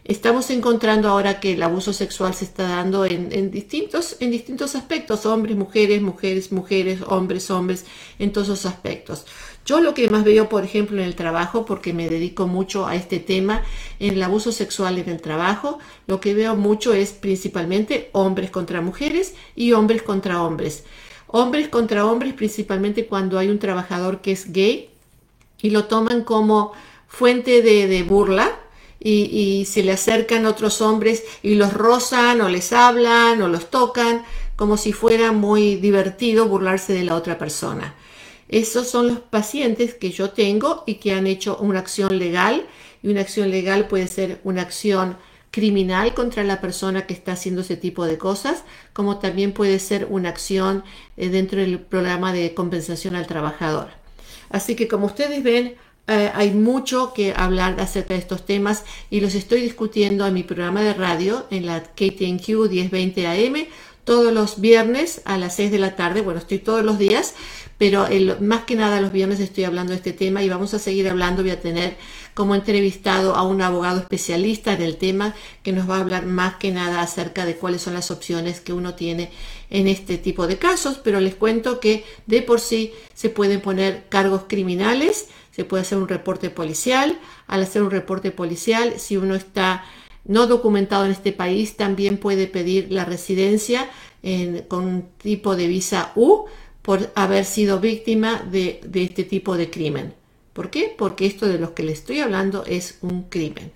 estamos 0.03 0.49
encontrando 0.49 1.07
ahora 1.09 1.39
que 1.39 1.53
el 1.53 1.63
abuso 1.63 1.93
sexual 1.93 2.33
se 2.33 2.45
está 2.45 2.67
dando 2.67 3.05
en, 3.05 3.51
distintos, 3.51 4.17
en 4.19 4.31
distintos 4.31 4.75
aspectos, 4.75 5.25
hombres, 5.25 5.55
mujeres, 5.55 6.01
mujeres, 6.01 6.51
mujeres, 6.51 7.01
hombres, 7.07 7.49
hombres, 7.51 7.85
en 8.17 8.31
todos 8.31 8.47
esos 8.47 8.65
aspectos. 8.65 9.25
Yo 9.65 9.79
lo 9.79 9.93
que 9.93 10.09
más 10.09 10.23
veo, 10.23 10.49
por 10.49 10.63
ejemplo, 10.63 10.97
en 10.97 11.05
el 11.05 11.15
trabajo, 11.15 11.65
porque 11.65 11.93
me 11.93 12.09
dedico 12.09 12.47
mucho 12.47 12.87
a 12.87 12.95
este 12.95 13.19
tema, 13.19 13.61
en 13.99 14.15
el 14.15 14.23
abuso 14.23 14.51
sexual 14.51 14.97
en 14.97 15.09
el 15.09 15.21
trabajo, 15.21 15.77
lo 16.07 16.19
que 16.19 16.33
veo 16.33 16.55
mucho 16.55 16.93
es 16.93 17.11
principalmente 17.11 18.09
hombres 18.13 18.49
contra 18.49 18.81
mujeres 18.81 19.35
y 19.55 19.73
hombres 19.73 20.01
contra 20.01 20.41
hombres. 20.41 20.83
Hombres 21.27 21.69
contra 21.69 22.05
hombres 22.05 22.33
principalmente 22.33 23.05
cuando 23.05 23.37
hay 23.37 23.49
un 23.49 23.59
trabajador 23.59 24.19
que 24.21 24.31
es 24.31 24.51
gay 24.51 24.89
y 25.61 25.69
lo 25.69 25.85
toman 25.85 26.23
como 26.23 26.73
fuente 27.07 27.61
de 27.61 28.03
burla 28.03 28.60
y, 29.03 29.65
se 29.65 29.83
le 29.83 29.91
acercan 29.91 30.45
otros 30.45 30.81
hombres 30.81 31.23
y 31.41 31.55
los 31.55 31.73
rozan 31.73 32.41
o 32.41 32.49
les 32.49 32.71
hablan 32.71 33.41
o 33.41 33.47
los 33.47 33.69
tocan 33.69 34.23
como 34.55 34.77
si 34.77 34.93
fuera 34.93 35.31
muy 35.31 35.75
divertido 35.75 36.47
burlarse 36.47 36.93
de 36.93 37.03
la 37.03 37.15
otra 37.15 37.37
persona. 37.37 37.95
Esos 38.47 38.89
son 38.89 39.07
los 39.07 39.19
pacientes 39.19 39.95
que 39.95 40.11
yo 40.11 40.31
tengo 40.31 40.83
y 40.85 40.95
que 40.95 41.13
han 41.13 41.25
hecho 41.25 41.57
una 41.57 41.79
acción 41.79 42.19
legal 42.19 42.67
y 43.01 43.07
una 43.07 43.21
acción 43.21 43.49
legal 43.49 43.87
puede 43.87 44.07
ser 44.07 44.39
una 44.43 44.61
acción 44.61 45.17
criminal 45.49 46.13
contra 46.13 46.43
la 46.43 46.61
persona 46.61 47.07
que 47.07 47.13
está 47.13 47.33
haciendo 47.33 47.61
ese 47.61 47.75
tipo 47.75 48.05
de 48.05 48.17
cosas, 48.17 48.63
como 48.93 49.19
también 49.19 49.51
puede 49.51 49.79
ser 49.79 50.07
una 50.09 50.29
acción 50.29 50.83
eh, 51.17 51.29
dentro 51.29 51.59
del 51.59 51.79
programa 51.79 52.31
de 52.33 52.53
compensación 52.53 53.15
al 53.15 53.27
trabajador. 53.27 53.89
Así 54.49 54.75
que 54.75 54.87
como 54.87 55.07
ustedes 55.07 55.43
ven, 55.43 55.75
eh, 56.07 56.31
hay 56.33 56.51
mucho 56.51 57.13
que 57.13 57.33
hablar 57.35 57.79
acerca 57.79 58.13
de 58.13 58.19
estos 58.19 58.45
temas 58.45 58.83
y 59.09 59.21
los 59.21 59.35
estoy 59.35 59.61
discutiendo 59.61 60.25
en 60.25 60.33
mi 60.33 60.43
programa 60.43 60.81
de 60.81 60.93
radio 60.93 61.45
en 61.51 61.65
la 61.65 61.83
KTNQ 61.83 62.69
1020 62.69 63.27
AM 63.27 63.67
todos 64.03 64.33
los 64.33 64.59
viernes 64.59 65.21
a 65.25 65.37
las 65.37 65.55
6 65.55 65.71
de 65.71 65.79
la 65.79 65.95
tarde. 65.95 66.21
Bueno, 66.21 66.39
estoy 66.39 66.59
todos 66.59 66.83
los 66.83 66.97
días, 66.97 67.35
pero 67.77 68.07
más 68.39 68.63
que 68.63 68.75
nada 68.75 68.99
los 68.99 69.11
viernes 69.11 69.39
estoy 69.39 69.63
hablando 69.63 69.91
de 69.91 69.97
este 69.97 70.13
tema 70.13 70.43
y 70.43 70.49
vamos 70.49 70.73
a 70.73 70.79
seguir 70.79 71.07
hablando. 71.07 71.43
Voy 71.43 71.51
a 71.51 71.61
tener 71.61 71.95
como 72.33 72.55
entrevistado 72.55 73.35
a 73.35 73.43
un 73.43 73.61
abogado 73.61 73.99
especialista 73.99 74.73
en 74.73 74.81
el 74.81 74.97
tema 74.97 75.35
que 75.63 75.71
nos 75.71 75.89
va 75.89 75.97
a 75.97 76.01
hablar 76.01 76.25
más 76.25 76.55
que 76.55 76.71
nada 76.71 77.01
acerca 77.01 77.45
de 77.45 77.55
cuáles 77.55 77.81
son 77.83 77.93
las 77.93 78.09
opciones 78.09 78.59
que 78.59 78.73
uno 78.73 78.95
tiene 78.95 79.31
en 79.69 79.87
este 79.87 80.17
tipo 80.17 80.47
de 80.47 80.57
casos, 80.57 80.99
pero 81.03 81.19
les 81.19 81.35
cuento 81.35 81.79
que 81.79 82.03
de 82.25 82.41
por 82.41 82.59
sí 82.59 82.93
se 83.13 83.29
pueden 83.29 83.61
poner 83.61 84.05
cargos 84.09 84.43
criminales 84.47 85.27
puede 85.65 85.81
hacer 85.81 85.97
un 85.97 86.07
reporte 86.07 86.49
policial. 86.49 87.19
Al 87.47 87.63
hacer 87.63 87.81
un 87.83 87.91
reporte 87.91 88.31
policial, 88.31 88.95
si 88.97 89.17
uno 89.17 89.35
está 89.35 89.83
no 90.25 90.47
documentado 90.47 91.05
en 91.05 91.11
este 91.11 91.31
país, 91.31 91.77
también 91.77 92.17
puede 92.17 92.47
pedir 92.47 92.91
la 92.91 93.05
residencia 93.05 93.89
con 94.67 94.85
un 94.85 95.09
tipo 95.17 95.55
de 95.55 95.67
visa 95.67 96.11
U 96.15 96.45
por 96.81 97.11
haber 97.15 97.45
sido 97.45 97.79
víctima 97.79 98.43
de, 98.51 98.81
de 98.83 99.03
este 99.03 99.23
tipo 99.23 99.57
de 99.57 99.69
crimen. 99.69 100.13
¿Por 100.53 100.69
qué? 100.69 100.93
Porque 100.95 101.25
esto 101.25 101.47
de 101.47 101.59
lo 101.59 101.73
que 101.73 101.83
le 101.83 101.91
estoy 101.91 102.19
hablando 102.19 102.63
es 102.65 102.97
un 103.01 103.23
crimen. 103.23 103.71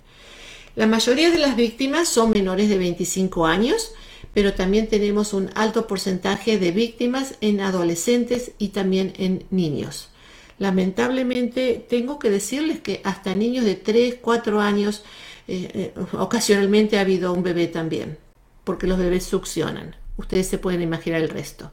La 0.74 0.86
mayoría 0.86 1.30
de 1.30 1.38
las 1.38 1.56
víctimas 1.56 2.08
son 2.08 2.30
menores 2.30 2.68
de 2.68 2.78
25 2.78 3.46
años, 3.46 3.92
pero 4.34 4.52
también 4.52 4.88
tenemos 4.88 5.32
un 5.32 5.50
alto 5.54 5.86
porcentaje 5.86 6.58
de 6.58 6.70
víctimas 6.70 7.36
en 7.40 7.60
adolescentes 7.60 8.52
y 8.58 8.68
también 8.68 9.14
en 9.16 9.44
niños. 9.50 10.10
Lamentablemente 10.58 11.84
tengo 11.88 12.18
que 12.18 12.30
decirles 12.30 12.80
que 12.80 13.00
hasta 13.04 13.34
niños 13.34 13.64
de 13.64 13.74
3, 13.74 14.16
4 14.20 14.60
años 14.60 15.04
eh, 15.48 15.92
eh, 15.94 15.94
ocasionalmente 16.12 16.98
ha 16.98 17.02
habido 17.02 17.32
un 17.32 17.42
bebé 17.42 17.66
también, 17.66 18.18
porque 18.64 18.86
los 18.86 18.98
bebés 18.98 19.24
succionan. 19.24 19.96
Ustedes 20.16 20.46
se 20.46 20.58
pueden 20.58 20.82
imaginar 20.82 21.20
el 21.20 21.28
resto. 21.28 21.70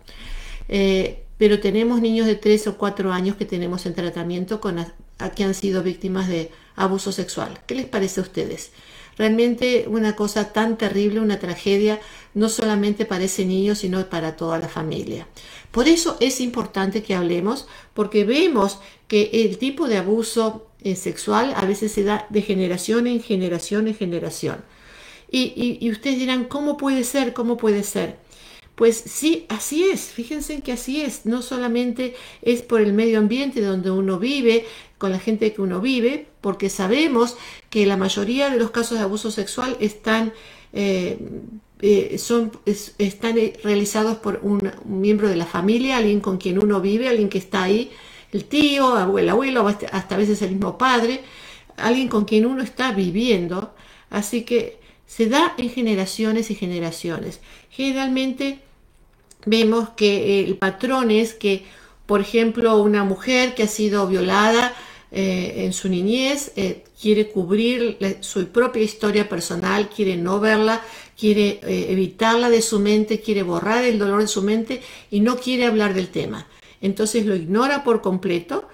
Eh, 0.68 1.24
pero 1.38 1.60
tenemos 1.60 2.02
niños 2.02 2.28
de 2.28 2.36
3 2.36 2.68
o 2.68 2.78
4 2.78 3.12
años 3.12 3.36
que 3.36 3.46
tenemos 3.46 3.86
en 3.86 3.94
tratamiento 3.94 4.60
con 4.60 4.86
que 5.36 5.44
han 5.44 5.54
sido 5.54 5.82
víctimas 5.82 6.28
de 6.28 6.52
abuso 6.76 7.12
sexual. 7.12 7.60
¿Qué 7.66 7.76
les 7.76 7.86
parece 7.86 8.20
a 8.20 8.24
ustedes? 8.24 8.72
Realmente 9.18 9.86
una 9.88 10.16
cosa 10.16 10.52
tan 10.54 10.78
terrible, 10.78 11.20
una 11.20 11.40
tragedia, 11.40 12.00
no 12.34 12.50
solamente 12.50 13.06
para 13.06 13.24
ese 13.24 13.46
niño, 13.46 13.76
sino 13.76 14.10
para 14.10 14.36
toda 14.36 14.58
la 14.58 14.68
familia. 14.68 15.28
Por 15.72 15.88
eso 15.88 16.18
es 16.20 16.42
importante 16.42 17.04
que 17.04 17.16
hablemos, 17.16 17.68
porque 17.94 18.26
vemos 18.26 18.80
que 19.08 19.30
el 19.34 19.58
tipo 19.58 19.88
de 19.88 19.98
abuso 19.98 20.68
eh, 20.84 20.96
sexual 20.96 21.54
a 21.56 21.66
veces 21.66 21.92
se 21.92 22.04
da 22.04 22.26
de 22.30 22.42
generación 22.42 23.08
en 23.08 23.22
generación 23.22 23.88
en 23.88 23.96
generación. 23.96 24.64
Y, 25.30 25.80
y 25.82 25.90
ustedes 25.90 26.20
dirán, 26.20 26.46
¿cómo 26.46 26.78
puede 26.78 27.04
ser? 27.04 27.34
¿Cómo 27.34 27.58
puede 27.58 27.82
ser? 27.82 28.18
Pues 28.76 28.98
sí, 28.98 29.46
así 29.50 29.84
es, 29.84 30.02
fíjense 30.02 30.62
que 30.62 30.72
así 30.72 31.02
es, 31.02 31.28
no 31.28 31.44
solamente 31.44 32.16
es 32.42 32.64
por 32.64 32.82
el 32.82 32.94
medio 32.94 33.20
ambiente 33.20 33.62
donde 33.62 33.92
uno 33.92 34.18
vive, 34.18 34.66
con 34.98 35.12
la 35.12 35.20
gente 35.20 35.54
que 35.54 35.62
uno 35.62 35.80
vive, 35.80 36.26
porque 36.44 36.70
sabemos 36.70 37.38
que 37.70 37.86
la 37.86 37.96
mayoría 37.96 38.50
de 38.50 38.60
los 38.60 38.70
casos 38.70 38.98
de 38.98 39.04
abuso 39.06 39.32
sexual 39.32 39.78
están, 39.80 40.34
eh, 40.74 41.18
eh, 41.82 42.18
son, 42.18 42.52
están 42.66 43.38
realizados 43.64 44.18
por 44.18 44.42
un, 44.44 44.60
miembro 44.84 45.30
de 45.30 45.38
la 45.38 45.46
familia, 45.46 45.96
alguien 45.96 46.20
con 46.20 46.38
quien 46.38 46.62
uno 46.62 46.82
vive, 46.82 47.08
alguien 47.08 47.30
que 47.30 47.38
está 47.38 47.64
ahí, 47.64 47.92
el 48.34 48.44
tío, 48.44 49.18
el 49.18 49.30
abuelo, 49.30 49.66
hasta 49.66 50.16
a 50.16 50.18
veces 50.18 50.42
el 50.42 50.52
mismo 50.52 50.78
padre, 50.78 51.22
alguien 51.78 52.10
con 52.10 52.26
quien 52.26 52.46
uno 52.46 52.62
está 52.62 52.92
viviendo. 52.92 53.74
Así 54.10 54.44
que 54.44 54.80
se 55.08 55.28
da 55.28 55.54
en 55.58 55.70
generaciones 55.70 56.52
y 56.52 56.56
generaciones. 56.56 57.40
Generalmente 57.70 58.60
vemos 59.46 59.92
que 59.92 60.44
el 60.44 60.58
patrón 60.58 61.10
es 61.10 61.34
que, 61.34 61.64
por 62.06 62.20
ejemplo, 62.20 62.82
una 62.82 63.06
mujer 63.06 63.56
que 63.56 63.64
ha 63.64 63.68
sido 63.68 64.08
violada 64.08 64.74
eh, 65.16 65.66
en 65.66 65.74
su 65.74 65.90
niñez 65.90 66.54
eh, 66.56 66.86
quiere 67.00 67.30
cubrir 67.30 68.00
su 68.22 68.48
propia 68.48 68.82
historia 68.82 69.30
personal, 69.30 69.88
quiere 69.88 70.18
no 70.18 70.40
verla, 70.40 70.82
quiere 71.16 71.60
eh, 71.62 71.86
evitarla 71.92 72.50
de 72.50 72.64
su 72.64 72.80
mente, 72.80 73.22
quiere 73.22 73.44
borrar 73.44 73.84
el 73.84 74.00
dolor 74.00 74.22
de 74.22 74.28
su 74.28 74.42
mente 74.42 74.82
y 75.12 75.20
no 75.20 75.38
quiere 75.38 75.68
hablar 75.68 75.94
del 75.94 76.08
tema. 76.08 76.48
Entonces 76.82 77.28
lo 77.28 77.36
ignora 77.36 77.84
por 77.84 78.02
completo. 78.02 78.68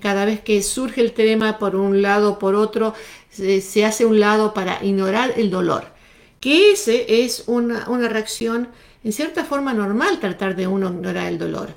cada 0.00 0.24
vez 0.24 0.40
que 0.40 0.62
surge 0.62 1.02
el 1.02 1.12
tema 1.12 1.58
por 1.58 1.76
un 1.76 2.00
lado 2.00 2.30
o 2.30 2.38
por 2.38 2.54
otro, 2.54 2.94
se, 3.28 3.84
hace 3.84 4.06
un 4.06 4.18
lado 4.18 4.54
para 4.54 4.82
ignorar 4.82 5.34
el 5.36 5.50
dolor. 5.50 5.84
Que 6.40 6.72
ese 6.72 7.24
es 7.24 7.44
una, 7.48 7.88
una 7.90 8.08
reacción 8.08 8.68
en 9.04 9.12
cierta 9.12 9.44
forma 9.44 9.74
normal 9.74 10.20
tratar 10.20 10.56
de 10.56 10.66
uno 10.66 10.88
ignorar 10.88 11.26
el 11.26 11.38
dolor. 11.38 11.74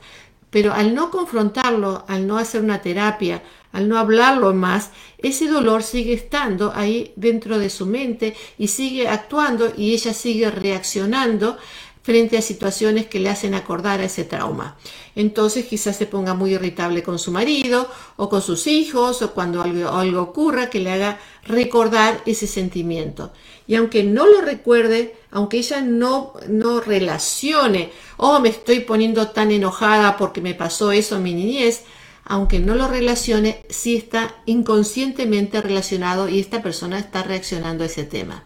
Pero 0.55 0.71
al 0.71 0.95
no 0.95 1.11
confrontarlo, 1.11 2.05
al 2.07 2.25
no 2.25 2.37
hacer 2.37 2.61
una 2.61 2.81
terapia, 2.81 3.43
al 3.75 3.89
no 3.89 3.97
hablarlo 3.97 4.53
más, 4.53 4.91
ese 5.17 5.49
dolor 5.49 5.83
sigue 5.83 6.13
estando 6.13 6.71
ahí 6.73 7.11
dentro 7.17 7.59
de 7.59 7.69
su 7.69 7.85
mente 7.85 8.33
y 8.57 8.69
sigue 8.69 9.09
actuando 9.09 9.73
y 9.75 9.93
ella 9.93 10.13
sigue 10.13 10.49
reaccionando 10.49 11.57
frente 12.01 12.37
a 12.37 12.41
situaciones 12.41 13.07
que 13.07 13.19
le 13.19 13.29
hacen 13.29 13.53
acordar 13.53 13.99
a 13.99 14.05
ese 14.05 14.23
trauma. 14.23 14.77
Entonces 15.13 15.65
quizás 15.65 15.97
se 15.97 16.05
ponga 16.05 16.33
muy 16.35 16.53
irritable 16.53 17.03
con 17.03 17.19
su 17.19 17.31
marido 17.31 17.89
o 18.15 18.29
con 18.29 18.41
sus 18.41 18.65
hijos 18.67 19.21
o 19.21 19.33
cuando 19.33 19.61
algo, 19.61 19.89
algo 19.89 20.21
ocurra 20.21 20.69
que 20.69 20.79
le 20.79 20.91
haga 20.91 21.19
recordar 21.45 22.21
ese 22.25 22.47
sentimiento. 22.47 23.33
Y 23.67 23.75
aunque 23.75 24.03
no 24.03 24.25
lo 24.25 24.39
recuerde, 24.39 25.17
aunque 25.31 25.57
ella 25.57 25.81
no, 25.81 26.33
no 26.47 26.79
relacione, 26.79 27.91
oh, 28.15 28.39
me 28.39 28.49
estoy 28.49 28.81
poniendo 28.81 29.31
tan 29.31 29.51
enojada 29.51 30.15
porque 30.15 30.39
me 30.39 30.53
pasó 30.53 30.93
eso 30.93 31.17
en 31.17 31.23
mi 31.23 31.33
niñez, 31.33 31.83
aunque 32.25 32.59
no 32.59 32.75
lo 32.75 32.87
relacione, 32.87 33.63
sí 33.69 33.95
está 33.95 34.35
inconscientemente 34.45 35.61
relacionado 35.61 36.27
y 36.27 36.39
esta 36.39 36.61
persona 36.61 36.99
está 36.99 37.23
reaccionando 37.23 37.83
a 37.83 37.87
ese 37.87 38.03
tema. 38.03 38.43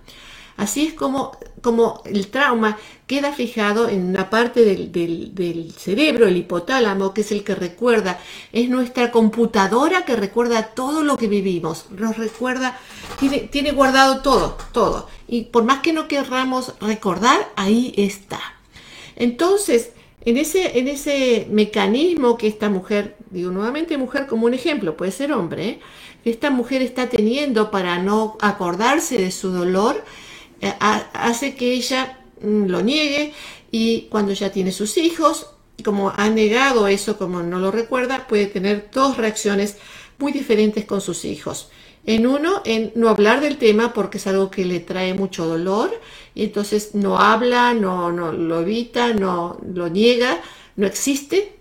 Así 0.58 0.88
es 0.88 0.94
como, 0.94 1.38
como 1.62 2.04
el 2.04 2.28
trauma 2.28 2.78
queda 3.08 3.32
fijado 3.32 3.88
en 3.88 4.10
una 4.10 4.30
parte 4.30 4.66
del, 4.66 5.74
cerebro, 5.78 6.28
el 6.28 6.36
hipotálamo, 6.36 7.14
que 7.14 7.22
es 7.22 7.32
el 7.32 7.46
que 7.46 7.56
recuerda, 7.56 8.20
es 8.52 8.70
nuestra 8.70 9.10
computadora 9.10 10.04
que 10.04 10.18
recuerda 10.18 10.64
todo 10.76 11.02
lo 11.02 11.16
que 11.16 11.30
vivimos, 11.30 11.86
nos 11.92 12.18
recuerda, 12.18 12.78
tiene, 13.18 13.40
tiene 13.40 13.72
guardado 13.72 14.22
todo, 14.22 14.58
todo. 14.74 15.08
Y 15.30 15.44
por 15.44 15.64
más 15.64 15.80
que 15.80 15.94
no 15.94 16.10
querramos 16.10 16.74
recordar, 16.82 17.54
ahí 17.56 17.94
está. 17.96 18.42
Entonces, 19.16 19.92
en 20.30 20.38
ese, 20.38 20.78
en 20.78 20.88
ese 20.88 21.48
mecanismo 21.50 22.38
que 22.38 22.48
esta 22.48 22.70
mujer, 22.70 23.18
digo 23.32 23.52
nuevamente 23.52 23.98
mujer 23.98 24.28
como 24.28 24.46
un 24.46 24.54
ejemplo, 24.54 24.96
puede 24.96 25.12
ser 25.12 25.32
hombre, 25.32 25.80
que 26.24 26.30
esta 26.30 26.52
mujer 26.52 26.82
está 26.84 27.10
teniendo 27.10 27.72
para 27.72 27.98
no 27.98 28.38
acordarse 28.40 29.18
de 29.18 29.32
su 29.32 29.50
dolor, 29.50 30.04
eh, 30.62 30.74
hace 30.80 31.56
que 31.56 31.74
ella 31.74 32.20
mm, 32.42 32.66
lo 32.66 32.82
niegue 32.82 33.34
y 33.72 34.02
cuando 34.12 34.34
ya 34.34 34.52
tiene 34.52 34.72
sus 34.72 34.98
hijos, 34.98 35.48
como 35.84 36.12
ha 36.16 36.30
negado 36.30 36.88
eso, 36.88 37.18
como 37.18 37.42
no 37.42 37.60
lo 37.60 37.72
recuerda, 37.72 38.28
puede 38.28 38.46
tener 38.46 38.90
dos 38.94 39.18
reacciones 39.18 39.78
muy 40.20 40.32
diferentes 40.32 40.86
con 40.86 41.02
sus 41.02 41.26
hijos. 41.26 41.72
En 42.06 42.26
uno, 42.26 42.62
en 42.66 42.92
no 42.96 43.10
hablar 43.10 43.42
del 43.42 43.58
tema 43.58 43.94
porque 43.94 44.18
es 44.18 44.28
algo 44.28 44.50
que 44.50 44.66
le 44.66 44.80
trae 44.80 45.14
mucho 45.14 45.46
dolor 45.46 45.92
y 46.34 46.46
entonces 46.46 46.96
no 46.96 47.20
habla, 47.20 47.74
no, 47.74 48.12
lo 48.12 48.62
evita, 48.62 49.14
no 49.14 49.60
lo 49.74 49.90
niega, 49.90 50.40
no 50.76 50.88
existe 50.88 51.54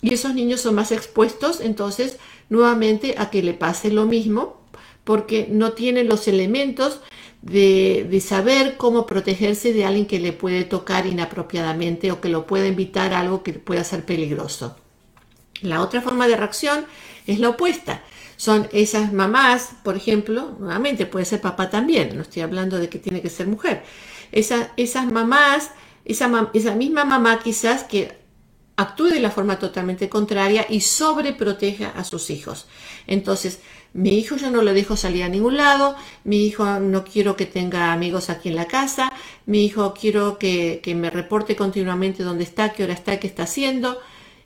y 0.00 0.14
esos 0.14 0.34
niños 0.34 0.60
son 0.60 0.74
más 0.74 0.90
expuestos 0.90 1.60
entonces 1.60 2.18
nuevamente 2.48 3.14
a 3.18 3.30
que 3.30 3.42
le 3.42 3.54
pase 3.54 3.90
lo 3.92 4.06
mismo 4.06 4.60
porque 5.04 5.48
no 5.50 5.72
tienen 5.72 6.08
los 6.08 6.26
elementos 6.28 7.00
de, 7.42 8.22
saber 8.24 8.76
cómo 8.76 9.04
protegerse 9.04 9.72
de 9.72 9.84
alguien 9.84 10.06
que 10.06 10.20
le 10.20 10.32
puede 10.32 10.64
tocar 10.64 11.06
inapropiadamente 11.06 12.12
o 12.12 12.20
que 12.20 12.28
lo 12.28 12.46
pueda 12.46 12.66
invitar 12.66 13.12
a 13.12 13.20
algo 13.20 13.42
que 13.42 13.52
pueda 13.52 13.84
ser 13.84 14.04
peligroso. 14.04 14.76
La 15.60 15.82
otra 15.82 16.00
forma 16.00 16.28
de 16.28 16.36
reacción 16.36 16.86
es 17.26 17.40
la 17.40 17.50
opuesta. 17.50 18.02
Son 18.42 18.68
esas 18.72 19.12
mamás, 19.12 19.70
por 19.84 19.96
ejemplo, 19.96 20.56
nuevamente 20.58 21.06
puede 21.06 21.24
ser 21.24 21.40
papá 21.40 21.70
también, 21.70 22.16
no 22.16 22.22
estoy 22.22 22.42
hablando 22.42 22.76
de 22.76 22.88
que 22.88 22.98
tiene 22.98 23.22
que 23.22 23.30
ser 23.30 23.46
mujer. 23.46 23.84
esas 24.32 25.12
mamás, 25.12 25.70
esa, 26.04 26.50
esa 26.52 26.74
misma 26.74 27.04
mamá 27.04 27.38
quizás 27.38 27.84
que 27.84 28.18
actúe 28.74 29.10
de 29.10 29.20
la 29.20 29.30
forma 29.30 29.60
totalmente 29.60 30.08
contraria 30.08 30.66
y 30.68 30.80
sobreproteja 30.80 31.90
a 31.90 32.02
sus 32.02 32.30
hijos. 32.30 32.66
Entonces, 33.06 33.60
mi 33.92 34.18
hijo 34.18 34.34
yo 34.34 34.50
no 34.50 34.60
lo 34.62 34.74
dejo 34.74 34.96
salir 34.96 35.22
a 35.22 35.28
ningún 35.28 35.56
lado, 35.56 35.94
mi 36.24 36.44
hijo 36.44 36.80
no 36.80 37.04
quiero 37.04 37.36
que 37.36 37.46
tenga 37.46 37.92
amigos 37.92 38.28
aquí 38.28 38.48
en 38.48 38.56
la 38.56 38.66
casa, 38.66 39.12
mi 39.46 39.64
hijo 39.64 39.94
quiero 39.94 40.36
que, 40.40 40.82
me 40.96 41.10
reporte 41.10 41.54
continuamente 41.54 42.24
dónde 42.24 42.42
está, 42.42 42.72
qué 42.72 42.82
hora 42.82 42.94
está, 42.94 43.20
qué 43.20 43.28
está 43.28 43.44
haciendo. 43.44 44.00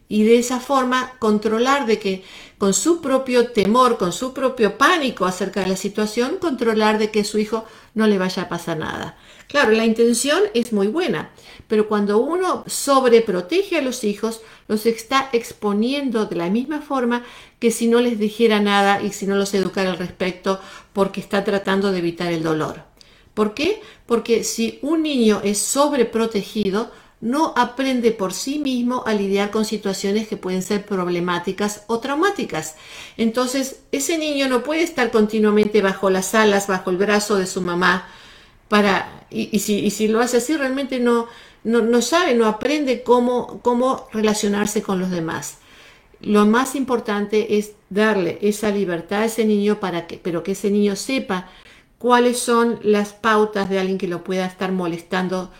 Y 0.08 0.24
de 0.24 0.38
esa 0.38 0.60
forma 0.60 1.12
controlar 1.18 1.86
de 1.86 1.98
que 1.98 2.24
con 2.58 2.72
su 2.72 3.00
propio 3.00 3.48
temor, 3.48 3.98
con 3.98 4.12
su 4.12 4.32
propio 4.32 4.78
pánico 4.78 5.26
acerca 5.26 5.60
de 5.60 5.68
la 5.68 5.76
situación, 5.76 6.38
controlar 6.40 6.98
de 6.98 7.10
que 7.10 7.24
su 7.24 7.38
hijo 7.38 7.64
no 7.94 8.06
le 8.06 8.18
vaya 8.18 8.44
a 8.44 8.48
pasar 8.48 8.78
nada. 8.78 9.16
Claro, 9.48 9.72
la 9.72 9.84
intención 9.84 10.40
es 10.54 10.72
muy 10.72 10.88
buena, 10.88 11.30
pero 11.68 11.88
cuando 11.88 12.18
uno 12.18 12.64
sobreprotege 12.66 13.78
a 13.78 13.82
los 13.82 14.04
hijos, 14.04 14.40
los 14.68 14.86
está 14.86 15.28
exponiendo 15.32 16.26
de 16.26 16.36
la 16.36 16.50
misma 16.50 16.80
forma 16.80 17.24
que 17.58 17.70
si 17.70 17.86
no 17.86 18.00
les 18.00 18.18
dijera 18.18 18.60
nada 18.60 19.02
y 19.02 19.12
si 19.12 19.26
no 19.26 19.36
los 19.36 19.54
educara 19.54 19.90
al 19.90 19.98
respecto 19.98 20.60
porque 20.92 21.20
está 21.20 21.44
tratando 21.44 21.92
de 21.92 21.98
evitar 21.98 22.32
el 22.32 22.42
dolor. 22.42 22.82
¿Por 23.34 23.54
qué? 23.54 23.80
Porque 24.06 24.44
si 24.44 24.78
un 24.82 25.02
niño 25.02 25.40
es 25.44 25.58
sobreprotegido, 25.58 26.90
no 27.20 27.54
aprende 27.56 28.12
por 28.12 28.32
sí 28.32 28.58
mismo 28.58 29.02
a 29.06 29.14
lidiar 29.14 29.50
con 29.50 29.64
situaciones 29.64 30.28
que 30.28 30.36
pueden 30.36 30.62
ser 30.62 30.84
problemáticas 30.84 31.84
o 31.86 31.98
traumáticas. 31.98 32.76
Entonces, 33.16 33.80
ese 33.92 34.18
niño 34.18 34.48
no 34.48 34.62
puede 34.62 34.82
estar 34.82 35.10
continuamente 35.10 35.80
bajo 35.80 36.10
las 36.10 36.34
alas, 36.34 36.66
bajo 36.66 36.90
el 36.90 36.98
brazo 36.98 37.36
de 37.36 37.46
su 37.46 37.62
mamá, 37.62 38.06
para, 38.68 39.26
y, 39.30 39.58
si, 39.60 40.08
lo 40.08 40.20
hace 40.20 40.38
así, 40.38 40.56
realmente 40.56 40.98
no, 41.00 41.28
no, 41.64 42.02
sabe, 42.02 42.34
no 42.34 42.46
aprende 42.46 43.02
cómo, 43.02 43.60
cómo 43.62 44.08
relacionarse 44.12 44.82
con 44.82 44.98
los 44.98 45.10
demás. 45.10 45.58
Lo 46.20 46.46
más 46.46 46.74
importante 46.74 47.58
es 47.58 47.72
darle 47.90 48.38
esa 48.42 48.70
libertad 48.70 49.22
a 49.22 49.24
ese 49.26 49.44
niño 49.44 49.80
para 49.80 50.06
que, 50.06 50.18
pero 50.18 50.42
que 50.42 50.52
ese 50.52 50.70
niño 50.70 50.96
sepa 50.96 51.48
cuáles 51.98 52.38
son 52.38 52.78
las 52.82 53.12
pautas 53.12 53.70
de 53.70 53.78
alguien 53.78 53.98
que 53.98 54.08
lo 54.08 54.24
pueda 54.24 54.46
estar 54.46 54.72
molestando 54.72 55.50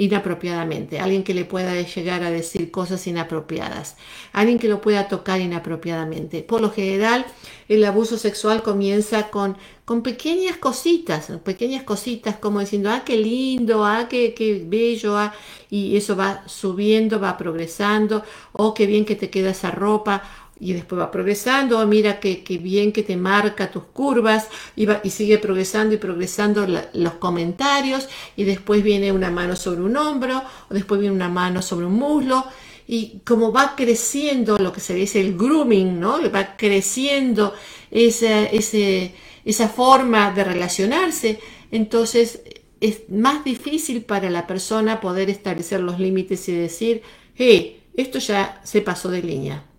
inapropiadamente, 0.00 0.98
alguien 0.98 1.22
que 1.22 1.34
le 1.34 1.44
pueda 1.44 1.78
llegar 1.78 2.22
a 2.22 2.30
decir 2.30 2.70
cosas 2.70 3.06
inapropiadas, 3.06 3.96
alguien 4.32 4.58
que 4.58 4.66
lo 4.66 4.80
pueda 4.80 5.08
tocar 5.08 5.42
inapropiadamente. 5.42 6.42
Por 6.42 6.62
lo 6.62 6.70
general, 6.70 7.26
el 7.68 7.84
abuso 7.84 8.16
sexual 8.16 8.62
comienza 8.62 9.28
con, 9.28 9.58
con 9.84 10.02
pequeñas 10.02 10.56
cositas, 10.56 11.30
pequeñas 11.44 11.82
cositas 11.82 12.36
como 12.36 12.60
diciendo, 12.60 12.88
ah, 12.88 13.02
qué 13.04 13.18
lindo, 13.18 13.84
ah, 13.84 14.06
qué, 14.08 14.32
qué 14.32 14.64
bello, 14.66 15.18
ah, 15.18 15.34
y 15.68 15.94
eso 15.98 16.16
va 16.16 16.44
subiendo, 16.48 17.20
va 17.20 17.36
progresando, 17.36 18.24
oh, 18.52 18.72
qué 18.72 18.86
bien 18.86 19.04
que 19.04 19.16
te 19.16 19.28
queda 19.28 19.50
esa 19.50 19.70
ropa, 19.70 20.22
y 20.60 20.74
después 20.74 21.00
va 21.00 21.10
progresando, 21.10 21.84
mira 21.86 22.20
qué, 22.20 22.42
bien 22.62 22.92
que 22.92 23.02
te 23.02 23.16
marca 23.16 23.70
tus 23.70 23.84
curvas, 23.84 24.48
y, 24.76 24.86
y 25.02 25.10
sigue 25.10 25.38
progresando 25.38 25.94
y 25.94 25.98
progresando 25.98 26.66
los 26.92 27.14
comentarios, 27.14 28.08
y 28.36 28.44
después 28.44 28.82
viene 28.82 29.10
una 29.10 29.30
mano 29.30 29.56
sobre 29.56 29.80
un 29.80 29.96
hombro, 29.96 30.42
o 30.68 30.74
después 30.74 31.00
viene 31.00 31.16
una 31.16 31.30
mano 31.30 31.62
sobre 31.62 31.86
un 31.86 31.94
muslo, 31.94 32.44
y 32.86 33.20
como 33.24 33.52
va 33.52 33.74
creciendo 33.74 34.58
lo 34.58 34.72
que 34.72 34.80
se 34.80 34.94
dice 34.94 35.20
el 35.20 35.36
grooming, 35.36 35.98
¿no? 35.98 36.18
Va 36.30 36.56
creciendo 36.56 37.54
esa, 37.90 38.42
esa 38.42 39.68
forma 39.68 40.32
de 40.32 40.44
relacionarse, 40.44 41.40
entonces 41.70 42.42
es 42.80 43.08
más 43.08 43.44
difícil 43.44 44.02
para 44.02 44.28
la 44.28 44.46
persona 44.46 45.00
poder 45.00 45.30
establecer 45.30 45.80
los 45.80 45.98
límites 45.98 46.48
y 46.48 46.52
decir, 46.52 47.02
hey, 47.34 47.80
esto 47.94 48.18
ya 48.18 48.60
se 48.64 48.82
pasó 48.82 49.10
de 49.10 49.22
línea 49.22 49.69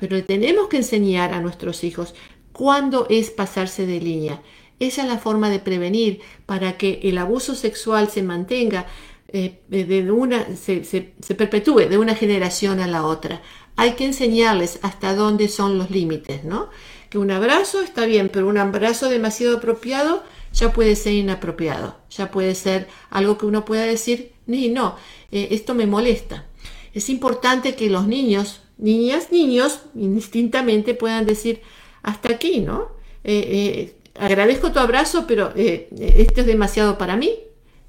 pero 0.00 0.24
tenemos 0.24 0.68
que 0.68 0.78
enseñar 0.78 1.34
a 1.34 1.42
nuestros 1.42 1.84
hijos 1.84 2.14
cuándo 2.52 3.06
es 3.10 3.28
pasarse 3.28 3.84
de 3.84 4.00
línea. 4.00 4.40
Esa 4.78 5.02
es 5.02 5.08
la 5.08 5.18
forma 5.18 5.50
de 5.50 5.58
prevenir 5.58 6.22
para 6.46 6.78
que 6.78 7.00
el 7.02 7.18
abuso 7.18 7.54
sexual 7.54 8.08
se 8.08 8.22
mantenga, 8.22 8.86
eh, 9.28 9.60
de 9.68 10.10
una, 10.10 10.56
se, 10.56 10.84
se, 10.84 11.34
perpetúe 11.34 11.80
de 11.90 11.98
una 11.98 12.14
generación 12.14 12.80
a 12.80 12.86
la 12.86 13.04
otra. 13.04 13.42
Hay 13.76 13.92
que 13.92 14.06
enseñarles 14.06 14.78
hasta 14.80 15.14
dónde 15.14 15.48
son 15.48 15.76
los 15.76 15.90
límites, 15.90 16.44
¿no? 16.44 16.70
Que 17.10 17.18
un 17.18 17.30
abrazo 17.30 17.82
está 17.82 18.06
bien, 18.06 18.30
pero 18.32 18.48
un 18.48 18.56
abrazo 18.56 19.10
demasiado 19.10 19.58
apropiado 19.58 20.22
ya 20.54 20.72
puede 20.72 20.96
ser 20.96 21.12
inapropiado, 21.12 21.98
ya 22.10 22.30
puede 22.30 22.54
ser 22.54 22.88
algo 23.10 23.36
que 23.36 23.44
uno 23.44 23.66
pueda 23.66 23.82
decir, 23.82 24.32
ni 24.46 24.70
no, 24.70 24.96
eh, 25.30 25.48
esto 25.50 25.74
me 25.74 25.86
molesta. 25.86 26.46
Es 26.94 27.10
importante 27.10 27.76
que 27.76 27.90
los 27.90 28.06
niños 28.06 28.62
niñas, 28.80 29.30
niños, 29.30 29.82
indistintamente 29.94 30.94
puedan 30.94 31.26
decir, 31.26 31.60
hasta 32.02 32.32
aquí, 32.32 32.60
¿no? 32.60 32.88
Eh, 33.22 33.44
eh, 33.48 33.94
agradezco 34.18 34.72
tu 34.72 34.78
abrazo, 34.78 35.26
pero 35.28 35.52
eh, 35.54 35.88
esto 36.16 36.40
es 36.40 36.46
demasiado 36.46 36.98
para 36.98 37.16
mí, 37.16 37.38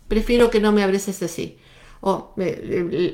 prefiero 0.08 0.50
que 0.50 0.60
no 0.60 0.72
me 0.72 0.84
abraces 0.84 1.24
así. 1.24 1.58
O 2.02 2.34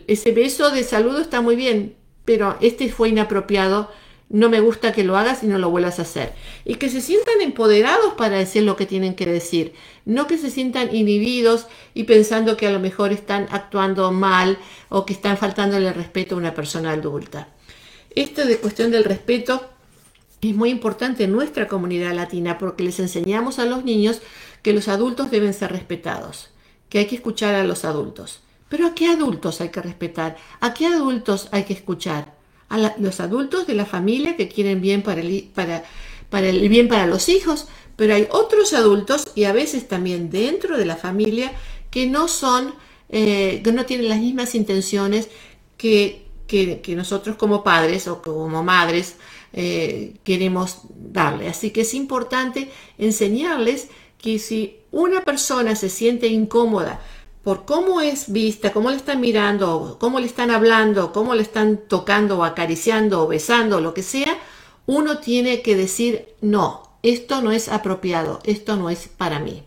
ese 0.08 0.32
beso 0.32 0.72
de 0.72 0.84
saludo 0.84 1.20
está 1.20 1.42
muy 1.42 1.56
bien, 1.56 1.96
pero 2.26 2.58
este 2.62 2.90
fue 2.90 3.10
inapropiado, 3.10 3.92
no 4.30 4.50
me 4.50 4.62
gusta 4.62 4.94
que 4.94 5.04
lo 5.04 5.18
hagas 5.18 5.44
y 5.44 5.48
no 5.48 5.58
lo 5.58 5.70
vuelvas 5.70 6.00
a 6.00 6.04
hacer. 6.04 6.34
Y 6.66 6.76
que 6.76 6.90
se 6.90 7.02
sientan 7.02 7.42
empoderados 7.42 8.14
para 8.14 8.38
decir 8.38 8.64
lo 8.64 8.78
que 8.78 8.86
tienen 8.86 9.16
que 9.16 9.26
decir, 9.26 9.74
no 10.06 10.26
que 10.26 10.38
se 10.38 10.50
sientan 10.50 10.96
inhibidos 10.96 11.68
y 11.94 12.04
pensando 12.04 12.56
que 12.56 12.68
a 12.68 12.72
lo 12.72 12.80
mejor 12.80 13.12
están 13.12 13.48
actuando 13.52 14.12
mal 14.12 14.58
o 14.90 15.06
que 15.06 15.14
están 15.14 15.38
faltándole 15.38 15.92
respeto 15.94 16.36
a 16.36 16.38
una 16.38 16.54
persona 16.54 16.92
adulta. 16.92 17.50
Esto 18.18 18.46
de 18.46 18.58
cuestión 18.58 18.90
del 18.90 19.04
respeto 19.04 19.70
es 20.42 20.56
muy 20.56 20.72
importante 20.72 21.26
en 21.26 21.32
nuestra 21.32 21.68
comunidad 21.68 22.16
latina 22.16 22.58
porque 22.58 22.84
les 22.84 23.00
enseñamos 23.00 23.60
a 23.60 23.66
los 23.66 23.86
niños 23.86 24.22
que 24.64 24.74
los 24.74 24.88
adultos 24.88 25.30
deben 25.30 25.54
ser 25.54 25.72
respetados, 25.72 26.50
que 26.90 26.98
hay 26.98 27.06
que 27.06 27.14
escuchar 27.14 27.54
a 27.54 27.64
los 27.64 27.86
adultos. 27.86 28.40
Pero 28.70 28.88
¿a 28.88 28.96
qué 28.96 29.06
adultos 29.06 29.62
hay 29.62 29.70
que 29.70 29.84
respetar? 29.84 30.36
¿A 30.62 30.74
qué 30.74 30.88
adultos 30.88 31.48
hay 31.52 31.66
que 31.66 31.74
escuchar? 31.74 32.34
A 32.70 32.96
los 32.98 33.20
adultos 33.20 33.68
de 33.68 33.76
la 33.76 33.86
familia 33.86 34.36
que 34.36 34.48
quieren 34.48 34.82
bien 34.82 35.04
para 35.04 35.22
el, 35.22 36.70
bien 36.70 36.88
para 36.88 37.06
los 37.06 37.30
hijos, 37.30 37.68
pero 37.98 38.16
hay 38.16 38.28
otros 38.32 38.74
adultos 38.74 39.28
y 39.36 39.44
a 39.44 39.54
veces 39.54 39.88
también 39.88 40.32
dentro 40.32 40.76
de 40.76 40.86
la 40.86 40.96
familia 40.96 41.52
que 41.92 42.08
no 42.08 42.28
son, 42.28 42.74
eh, 43.10 43.62
que 43.64 43.72
no 43.72 43.86
tienen 43.86 44.10
las 44.10 44.18
mismas 44.18 44.56
intenciones 44.56 45.30
que 45.78 46.27
que, 46.48 46.82
nosotros 46.96 47.36
como 47.36 47.64
padres 47.64 48.08
o 48.08 48.22
como 48.22 48.64
madres 48.64 49.16
eh, 49.54 50.16
queremos 50.24 50.82
darle. 50.90 51.50
Así 51.50 51.72
que 51.72 51.82
es 51.82 51.94
importante 51.94 52.72
enseñarles 52.98 53.90
que 54.18 54.40
si 54.40 54.80
una 54.92 55.22
persona 55.24 55.76
se 55.76 55.90
siente 55.90 56.28
incómoda 56.28 57.00
por 57.44 57.66
cómo 57.66 58.02
es 58.02 58.32
vista, 58.32 58.74
cómo 58.74 58.90
le 58.90 58.98
están 58.98 59.22
mirando, 59.22 59.98
cómo 60.00 60.20
le 60.20 60.26
están 60.26 60.52
hablando, 60.52 61.14
cómo 61.14 61.36
le 61.36 61.44
están 61.44 61.78
tocando 61.88 62.40
o 62.40 62.44
acariciando 62.44 63.24
o 63.24 63.28
besando, 63.28 63.80
lo 63.80 63.94
que 63.94 64.04
sea, 64.04 64.38
uno 64.86 65.20
tiene 65.20 65.62
que 65.62 65.76
decir 65.76 66.36
no, 66.42 66.98
esto 67.04 67.42
no 67.42 67.52
es 67.52 67.70
apropiado, 67.70 68.40
esto 68.44 68.76
no 68.76 68.90
es 68.90 69.08
para 69.08 69.40
mí. 69.40 69.64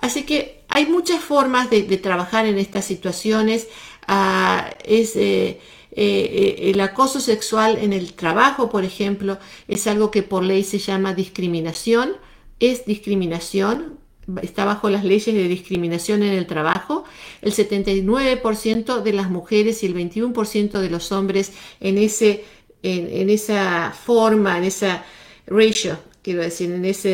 Así 0.00 0.22
que 0.24 0.64
hay 0.68 0.86
muchas 0.86 1.22
formas 1.22 1.68
de, 1.70 1.82
trabajar 1.98 2.46
en 2.46 2.58
estas 2.58 2.84
situaciones. 2.84 3.68
Ah, 4.06 4.70
eh, 4.84 5.60
eh, 5.98 6.58
eh, 6.60 6.70
el 6.70 6.80
acoso 6.80 7.20
sexual 7.20 7.78
en 7.80 7.94
el 7.94 8.12
trabajo, 8.12 8.68
por 8.68 8.84
ejemplo, 8.84 9.38
es 9.66 9.86
algo 9.86 10.10
que 10.10 10.22
por 10.22 10.44
ley 10.44 10.62
se 10.62 10.78
llama 10.78 11.14
discriminación, 11.14 12.12
es 12.60 12.84
discriminación, 12.84 13.98
está 14.42 14.66
bajo 14.66 14.90
las 14.90 15.04
leyes 15.04 15.34
de 15.34 15.48
discriminación 15.48 16.22
en 16.22 16.34
el 16.34 16.46
trabajo. 16.46 17.04
El 17.40 17.54
79% 17.54 19.02
de 19.02 19.12
las 19.14 19.30
mujeres 19.30 19.82
y 19.82 19.86
el 19.86 19.94
21% 19.94 20.80
de 20.80 20.90
los 20.90 21.12
hombres 21.12 21.52
en, 21.80 21.96
ese, 21.96 22.44
en, 22.82 23.30
esa 23.30 23.90
forma, 23.92 24.58
en 24.58 24.64
esa 24.64 25.02
ratio, 25.46 25.98
quiero 26.20 26.42
decir, 26.42 26.72
en 26.72 26.84
esa 26.84 27.08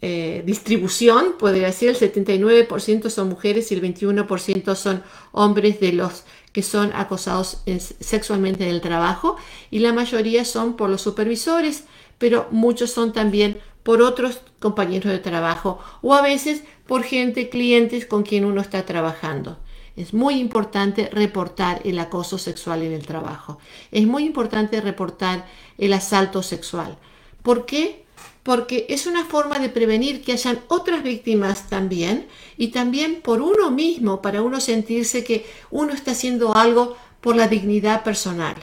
eh, 0.00 0.42
distribución, 0.46 1.34
podría 1.38 1.66
decir, 1.66 1.90
el 1.90 1.96
79% 1.96 3.10
son 3.10 3.28
mujeres 3.28 3.70
y 3.70 3.74
el 3.74 3.82
21% 3.82 4.74
son 4.76 5.02
hombres 5.32 5.78
de 5.78 5.92
los 5.92 6.24
que 6.56 6.62
son 6.62 6.90
acosados 6.94 7.60
sexualmente 8.00 8.64
en 8.64 8.70
el 8.70 8.80
trabajo 8.80 9.36
y 9.70 9.80
la 9.80 9.92
mayoría 9.92 10.46
son 10.46 10.74
por 10.74 10.88
los 10.88 11.02
supervisores, 11.02 11.84
pero 12.16 12.48
muchos 12.50 12.90
son 12.90 13.12
también 13.12 13.58
por 13.82 14.00
otros 14.00 14.40
compañeros 14.58 15.12
de 15.12 15.18
trabajo 15.18 15.78
o 16.00 16.14
a 16.14 16.22
veces 16.22 16.62
por 16.86 17.02
gente, 17.02 17.50
clientes 17.50 18.06
con 18.06 18.22
quien 18.22 18.46
uno 18.46 18.62
está 18.62 18.86
trabajando. 18.86 19.58
Es 19.96 20.14
muy 20.14 20.40
importante 20.40 21.10
reportar 21.12 21.82
el 21.84 21.98
acoso 21.98 22.38
sexual 22.38 22.80
en 22.80 22.94
el 22.94 23.04
trabajo. 23.06 23.58
Es 23.92 24.06
muy 24.06 24.24
importante 24.24 24.80
reportar 24.80 25.46
el 25.76 25.92
asalto 25.92 26.42
sexual. 26.42 26.96
¿Por 27.42 27.66
qué? 27.66 28.05
Porque 28.46 28.86
es 28.88 29.08
una 29.08 29.24
forma 29.24 29.58
de 29.58 29.68
prevenir 29.68 30.22
que 30.22 30.30
hayan 30.30 30.60
otras 30.68 31.02
víctimas 31.02 31.68
también 31.68 32.28
y 32.56 32.68
también 32.68 33.20
por 33.20 33.42
uno 33.42 33.72
mismo, 33.72 34.22
para 34.22 34.40
uno 34.40 34.60
sentirse 34.60 35.24
que 35.24 35.44
uno 35.72 35.92
está 35.92 36.12
haciendo 36.12 36.54
algo 36.54 36.96
por 37.20 37.34
la 37.34 37.48
dignidad 37.48 38.04
personal. 38.04 38.54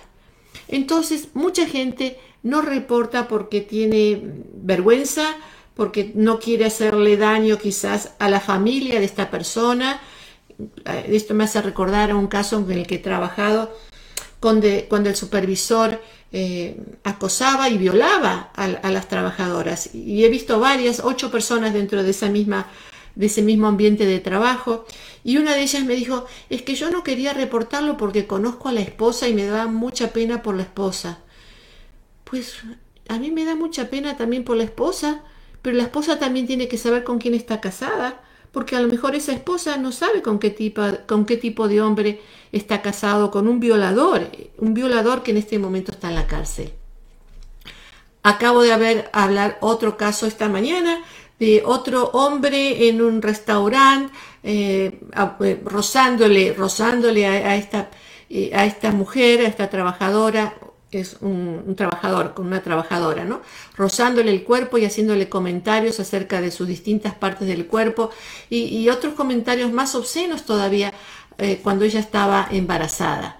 Entonces, 0.70 1.28
mucha 1.34 1.66
gente 1.66 2.18
no 2.44 2.62
reporta 2.62 3.28
porque 3.28 3.60
tiene 3.60 4.22
vergüenza, 4.54 5.36
porque 5.76 6.14
no 6.16 6.40
quiere 6.40 6.64
hacerle 6.64 7.18
daño 7.18 7.58
quizás 7.58 8.14
a 8.20 8.30
la 8.30 8.40
familia 8.40 9.02
de 9.02 9.06
esta 9.06 9.30
persona. 9.30 10.00
Esto 11.10 11.34
me 11.34 11.44
hace 11.44 11.62
recordar 11.62 12.12
a 12.12 12.16
un 12.16 12.28
caso 12.28 12.58
en 12.58 12.72
el 12.72 12.88
que 12.88 12.96
he 12.96 13.00
trabajado 13.00 13.70
cuando, 14.44 14.68
cuando 14.90 15.10
el 15.10 15.16
supervisor 15.16 16.02
eh, 16.34 16.76
acosaba 17.06 17.70
y 17.70 17.78
violaba 17.78 18.52
a, 18.54 18.92
las 18.92 19.08
trabajadoras. 19.08 19.96
Y 19.96 20.26
he 20.26 20.30
visto 20.30 20.60
varias, 20.60 21.02
ocho 21.02 21.32
personas 21.32 21.74
dentro 21.74 22.04
de 22.04 22.10
esa 22.10 22.28
misma 22.28 22.68
de 23.16 23.28
ese 23.28 23.42
mismo 23.42 23.68
ambiente 23.68 24.06
de 24.06 24.20
trabajo. 24.20 24.86
Y 25.24 25.38
una 25.38 25.54
de 25.54 25.62
ellas 25.62 25.86
me 25.86 25.96
dijo 25.96 26.26
es 26.50 26.62
que 26.62 26.76
yo 26.76 26.90
no 26.92 27.04
quería 27.06 27.32
reportarlo 27.32 27.96
porque 27.96 28.28
conozco 28.28 28.68
a 28.68 28.74
la 28.74 28.82
esposa 28.82 29.30
y 29.30 29.34
me 29.34 29.46
da 29.46 29.68
mucha 29.68 30.12
pena 30.12 30.42
por 30.42 30.56
la 30.56 30.64
esposa 30.64 31.20
pues 32.34 32.58
a 33.10 33.20
mí 33.20 33.30
me 33.30 33.46
da 33.46 33.54
mucha 33.54 33.92
pena 33.92 34.18
también 34.18 34.44
por 34.44 34.58
la 34.58 34.64
esposa 34.64 35.22
pero 35.62 35.78
la 35.78 35.84
esposa 35.84 36.18
también 36.18 36.48
tiene 36.48 36.68
que 36.68 36.80
saber 36.80 37.04
con 37.04 37.20
quién 37.20 37.36
está 37.36 37.62
casada 37.62 38.23
porque 38.54 38.76
a 38.76 38.80
lo 38.80 38.88
mejor 38.88 39.16
esa 39.16 39.34
esposa 39.34 39.78
no 39.78 39.92
sabe 39.92 40.22
con 40.22 40.38
qué 40.38 40.52
tipo, 40.52 40.84
con 41.08 41.26
qué 41.26 41.38
tipo 41.38 41.68
de 41.68 41.82
hombre 41.82 42.22
está 42.52 42.84
casado, 42.84 43.32
con 43.32 43.48
un 43.48 43.60
violador, 43.60 44.30
un 44.60 44.76
violador 44.76 45.24
que 45.24 45.32
en 45.32 45.38
este 45.38 45.58
momento 45.58 45.92
está 45.92 46.10
en 46.10 46.16
la 46.16 46.28
cárcel. 46.28 46.72
Acabo 48.22 48.62
de 48.62 48.72
haber 48.72 49.10
hablar 49.12 49.58
otro 49.60 49.98
caso 49.98 50.28
esta 50.28 50.48
mañana 50.48 51.04
de 51.40 51.64
otro 51.66 52.12
hombre 52.14 52.88
en 52.88 53.02
un 53.02 53.22
restaurante 53.24 54.14
eh, 54.44 55.00
eh, 55.42 55.62
rozándole, 55.66 56.54
rozándole 56.54 57.26
a, 57.26 57.56
esta, 57.56 57.90
eh, 58.30 58.52
a 58.54 58.66
esta 58.66 58.92
mujer, 58.92 59.42
a 59.42 59.48
esta 59.48 59.68
trabajadora, 59.68 60.54
es 61.00 61.18
un, 61.22 61.76
trabajador 61.76 62.34
con 62.34 62.48
una 62.48 62.62
trabajadora, 62.62 63.26
¿no? 63.26 63.42
Rozándole 63.76 64.32
el 64.32 64.44
cuerpo 64.44 64.78
y 64.78 64.86
haciéndole 64.86 65.30
comentarios 65.30 66.00
acerca 66.00 66.42
de 66.42 66.52
sus 66.52 66.68
distintas 66.68 67.16
partes 67.16 67.48
del 67.48 67.68
cuerpo 67.68 68.10
y, 68.50 68.88
otros 68.90 69.14
comentarios 69.14 69.72
más 69.72 69.96
obscenos 69.96 70.46
todavía 70.46 70.94
eh, 71.38 71.60
cuando 71.64 71.86
ella 71.86 72.00
estaba 72.00 72.48
embarazada. 72.52 73.40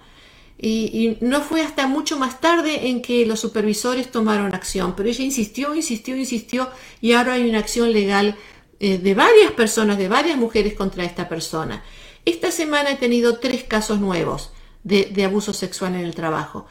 Y, 0.58 1.18
no 1.20 1.42
fue 1.42 1.62
hasta 1.62 1.86
mucho 1.86 2.18
más 2.18 2.40
tarde 2.40 2.88
en 2.88 3.02
que 3.02 3.26
los 3.26 3.40
supervisores 3.40 4.10
tomaron 4.10 4.54
acción, 4.54 4.94
pero 4.96 5.08
ella 5.08 5.24
insistió, 5.24 5.74
insistió, 5.74 6.16
insistió 6.16 6.70
y 7.00 7.12
ahora 7.12 7.34
hay 7.34 7.48
una 7.48 7.58
acción 7.58 7.92
legal 7.92 8.36
eh, 8.80 8.98
de 8.98 9.14
varias 9.14 9.52
personas, 9.52 9.98
de 9.98 10.08
varias 10.08 10.38
mujeres 10.38 10.74
contra 10.74 11.04
esta 11.04 11.28
persona. 11.28 11.82
Esta 12.24 12.50
semana 12.50 12.92
he 12.92 12.96
tenido 12.96 13.38
tres 13.38 13.64
casos 13.64 14.00
nuevos 14.00 14.52
de, 14.82 15.06
de 15.06 15.24
abuso 15.24 15.52
sexual 15.52 15.94
en 15.94 16.04
el 16.04 16.14
trabajo. 16.14 16.66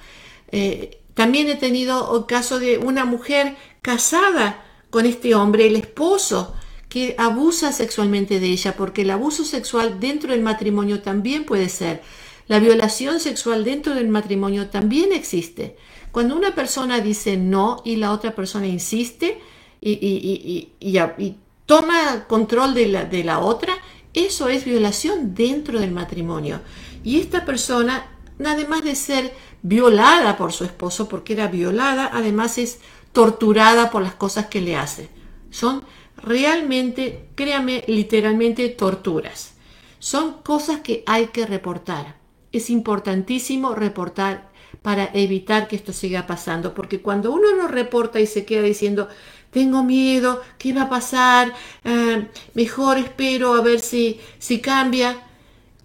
Eh, 0.54 1.00
también 1.16 1.50
he 1.50 1.56
tenido 1.56 2.16
el 2.18 2.26
caso 2.26 2.60
de 2.60 2.78
una 2.78 3.06
mujer 3.06 3.56
casada 3.82 4.64
con 4.90 5.06
este 5.06 5.36
hombre, 5.36 5.68
el 5.68 5.76
esposo, 5.76 6.54
que 6.88 7.16
abusa 7.18 7.72
sexualmente 7.72 8.40
de 8.40 8.48
ella, 8.48 8.78
porque 8.78 9.02
el 9.02 9.10
abuso 9.10 9.44
sexual 9.44 10.00
dentro 10.00 10.32
del 10.32 10.42
matrimonio 10.42 11.02
también 11.02 11.44
puede 11.44 11.68
ser. 11.70 12.04
La 12.48 12.60
violación 12.60 13.20
sexual 13.20 13.64
dentro 13.64 13.96
del 13.96 14.10
matrimonio 14.10 14.70
también 14.70 15.12
existe. 15.12 15.76
Cuando 16.12 16.36
una 16.36 16.54
persona 16.54 17.00
dice 17.00 17.36
no 17.36 17.82
y 17.84 17.96
la 17.96 18.12
otra 18.12 18.36
persona 18.36 18.68
insiste 18.68 19.40
y, 19.82 20.70
y 20.80 21.36
toma 21.66 22.26
control 22.28 22.76
de 22.76 22.88
la, 22.88 23.06
de 23.06 23.24
la 23.24 23.40
otra, 23.40 23.74
eso 24.14 24.48
es 24.50 24.66
violación 24.66 25.34
dentro 25.34 25.80
del 25.80 25.92
matrimonio. 25.92 26.62
Y 27.04 27.20
esta 27.20 27.46
persona, 27.46 28.06
además 28.44 28.84
de 28.84 28.96
ser 28.96 29.34
violada 29.62 30.38
por 30.38 30.52
su 30.52 30.64
esposo 30.64 31.08
porque 31.10 31.34
era 31.34 31.48
violada, 31.48 32.10
además 32.12 32.58
es 32.58 32.80
torturada 33.12 33.92
por 33.92 34.02
las 34.02 34.16
cosas 34.16 34.48
que 34.48 34.62
le 34.62 34.76
hace. 34.76 35.10
Son 35.50 35.84
realmente, 36.18 37.30
créame, 37.36 37.84
literalmente 37.88 38.70
torturas. 38.70 39.54
Son 40.00 40.42
cosas 40.42 40.82
que 40.82 41.04
hay 41.06 41.28
que 41.28 41.46
reportar. 41.46 42.18
Es 42.52 42.70
importantísimo 42.70 43.74
reportar 43.74 44.52
para 44.82 45.10
evitar 45.14 45.68
que 45.68 45.76
esto 45.76 45.94
siga 45.94 46.28
pasando, 46.28 46.74
porque 46.74 47.02
cuando 47.02 47.32
uno 47.32 47.56
no 47.56 47.68
reporta 47.68 48.20
y 48.20 48.28
se 48.28 48.46
queda 48.46 48.64
diciendo, 48.64 49.08
tengo 49.52 49.84
miedo, 49.84 50.42
¿qué 50.58 50.74
va 50.74 50.84
a 50.84 50.90
pasar? 50.90 51.54
Ah, 51.86 52.24
mejor 52.54 52.98
espero 52.98 53.54
a 53.54 53.62
ver 53.62 53.80
si, 53.80 54.20
si 54.40 54.60
cambia. 54.60 55.22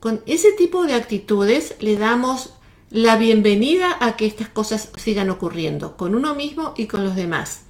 Con 0.00 0.22
ese 0.26 0.52
tipo 0.52 0.84
de 0.86 0.94
actitudes 0.94 1.74
le 1.80 1.96
damos 1.96 2.50
la 2.88 3.16
bienvenida 3.16 3.96
a 3.98 4.16
que 4.16 4.26
estas 4.26 4.48
cosas 4.48 4.90
sigan 4.96 5.28
ocurriendo 5.28 5.96
con 5.96 6.14
uno 6.14 6.36
mismo 6.36 6.72
y 6.76 6.86
con 6.86 7.04
los 7.04 7.16
demás. 7.16 7.62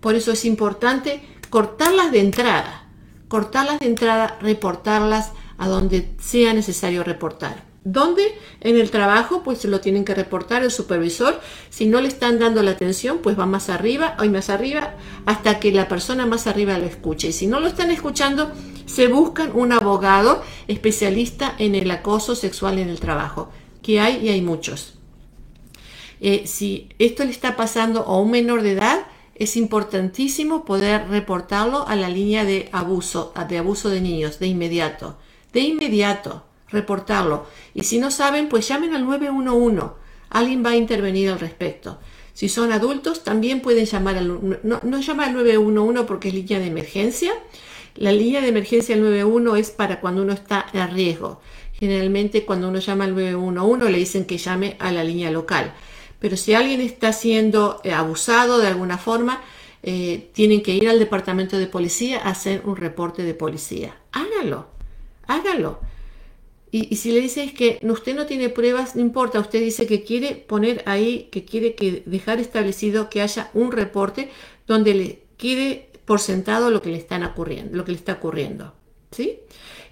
Por 0.00 0.14
eso 0.14 0.30
es 0.30 0.44
importante 0.44 1.22
cortarlas 1.50 2.12
de 2.12 2.20
entrada, 2.20 2.86
cortarlas 3.26 3.80
de 3.80 3.86
entrada, 3.86 4.38
reportarlas 4.40 5.32
a 5.58 5.66
donde 5.66 6.14
sea 6.20 6.54
necesario 6.54 7.02
reportar. 7.02 7.64
¿Dónde? 7.82 8.32
En 8.60 8.76
el 8.76 8.92
trabajo, 8.92 9.42
pues 9.42 9.64
lo 9.64 9.80
tienen 9.80 10.04
que 10.04 10.14
reportar 10.14 10.62
el 10.62 10.70
supervisor. 10.70 11.40
Si 11.68 11.86
no 11.86 12.00
le 12.00 12.06
están 12.06 12.38
dando 12.38 12.62
la 12.62 12.70
atención, 12.70 13.18
pues 13.18 13.36
va 13.36 13.46
más 13.46 13.68
arriba, 13.68 14.16
hoy 14.20 14.28
más 14.28 14.50
arriba, 14.50 14.94
hasta 15.26 15.58
que 15.58 15.72
la 15.72 15.88
persona 15.88 16.26
más 16.26 16.46
arriba 16.46 16.78
lo 16.78 16.84
escuche. 16.84 17.28
Y 17.28 17.32
si 17.32 17.48
no 17.48 17.58
lo 17.58 17.66
están 17.66 17.90
escuchando, 17.90 18.52
se 18.86 19.08
buscan 19.08 19.52
un 19.54 19.72
abogado 19.72 20.42
especialista 20.68 21.54
en 21.58 21.74
el 21.74 21.90
acoso 21.90 22.34
sexual 22.34 22.78
en 22.78 22.88
el 22.88 23.00
trabajo 23.00 23.50
que 23.82 24.00
hay 24.00 24.24
y 24.24 24.28
hay 24.28 24.42
muchos. 24.42 24.94
Eh, 26.20 26.44
si 26.46 26.88
esto 26.98 27.24
le 27.24 27.30
está 27.30 27.56
pasando 27.56 28.02
a 28.02 28.18
un 28.20 28.30
menor 28.30 28.62
de 28.62 28.72
edad, 28.72 29.06
es 29.34 29.56
importantísimo 29.56 30.64
poder 30.64 31.08
reportarlo 31.08 31.86
a 31.88 31.96
la 31.96 32.08
línea 32.08 32.44
de 32.44 32.68
abuso, 32.72 33.32
de 33.48 33.58
abuso 33.58 33.88
de 33.88 34.00
niños, 34.00 34.38
de 34.38 34.46
inmediato. 34.46 35.16
De 35.52 35.60
inmediato, 35.60 36.44
reportarlo. 36.68 37.46
Y 37.74 37.82
si 37.84 37.98
no 37.98 38.10
saben, 38.10 38.48
pues 38.48 38.68
llamen 38.68 38.94
al 38.94 39.04
911. 39.04 39.94
Alguien 40.30 40.64
va 40.64 40.70
a 40.70 40.76
intervenir 40.76 41.30
al 41.30 41.40
respecto. 41.40 41.98
Si 42.34 42.48
son 42.48 42.72
adultos, 42.72 43.24
también 43.24 43.60
pueden 43.60 43.84
llamar 43.84 44.16
al... 44.16 44.60
No, 44.62 44.80
no 44.82 45.00
llama 45.00 45.26
al 45.26 45.34
911 45.34 46.04
porque 46.04 46.28
es 46.28 46.34
línea 46.34 46.58
de 46.58 46.66
emergencia. 46.66 47.32
La 47.94 48.12
línea 48.12 48.40
de 48.40 48.48
emergencia 48.48 48.94
al 48.94 49.02
911 49.02 49.60
es 49.60 49.70
para 49.70 50.00
cuando 50.00 50.22
uno 50.22 50.32
está 50.32 50.66
en 50.72 50.90
riesgo. 50.90 51.40
Generalmente 51.74 52.44
cuando 52.44 52.68
uno 52.68 52.78
llama 52.78 53.04
al 53.04 53.14
911 53.14 53.90
le 53.90 53.98
dicen 53.98 54.24
que 54.24 54.38
llame 54.38 54.76
a 54.78 54.92
la 54.92 55.04
línea 55.04 55.30
local. 55.30 55.74
Pero 56.18 56.36
si 56.36 56.54
alguien 56.54 56.80
está 56.80 57.12
siendo 57.12 57.80
eh, 57.82 57.92
abusado 57.92 58.58
de 58.58 58.68
alguna 58.68 58.96
forma, 58.98 59.42
eh, 59.82 60.30
tienen 60.32 60.62
que 60.62 60.74
ir 60.74 60.88
al 60.88 61.00
departamento 61.00 61.58
de 61.58 61.66
policía 61.66 62.20
a 62.22 62.30
hacer 62.30 62.62
un 62.64 62.76
reporte 62.76 63.24
de 63.24 63.34
policía. 63.34 63.96
Hágalo, 64.12 64.68
hágalo. 65.26 65.80
Y, 66.70 66.96
si 66.96 67.12
le 67.12 67.20
dicen 67.20 67.52
que 67.52 67.80
usted 67.82 68.14
no 68.14 68.24
tiene 68.24 68.48
pruebas, 68.48 68.96
no 68.96 69.02
importa, 69.02 69.40
usted 69.40 69.60
dice 69.60 69.86
que 69.86 70.04
quiere 70.04 70.36
poner 70.36 70.82
ahí, 70.86 71.28
que 71.30 71.44
quiere 71.44 71.74
que 71.74 72.02
dejar 72.06 72.40
establecido 72.40 73.10
que 73.10 73.20
haya 73.20 73.50
un 73.52 73.72
reporte 73.72 74.30
donde 74.66 74.94
le 74.94 75.22
quede 75.36 75.90
por 76.12 76.20
sentado 76.20 76.70
lo 76.70 76.82
que 76.82 76.90
le, 76.90 76.98
están 76.98 77.24
ocurriendo, 77.24 77.74
lo 77.74 77.86
que 77.86 77.92
le 77.92 77.96
está 77.96 78.12
ocurriendo. 78.12 78.74
¿Sí? 79.12 79.38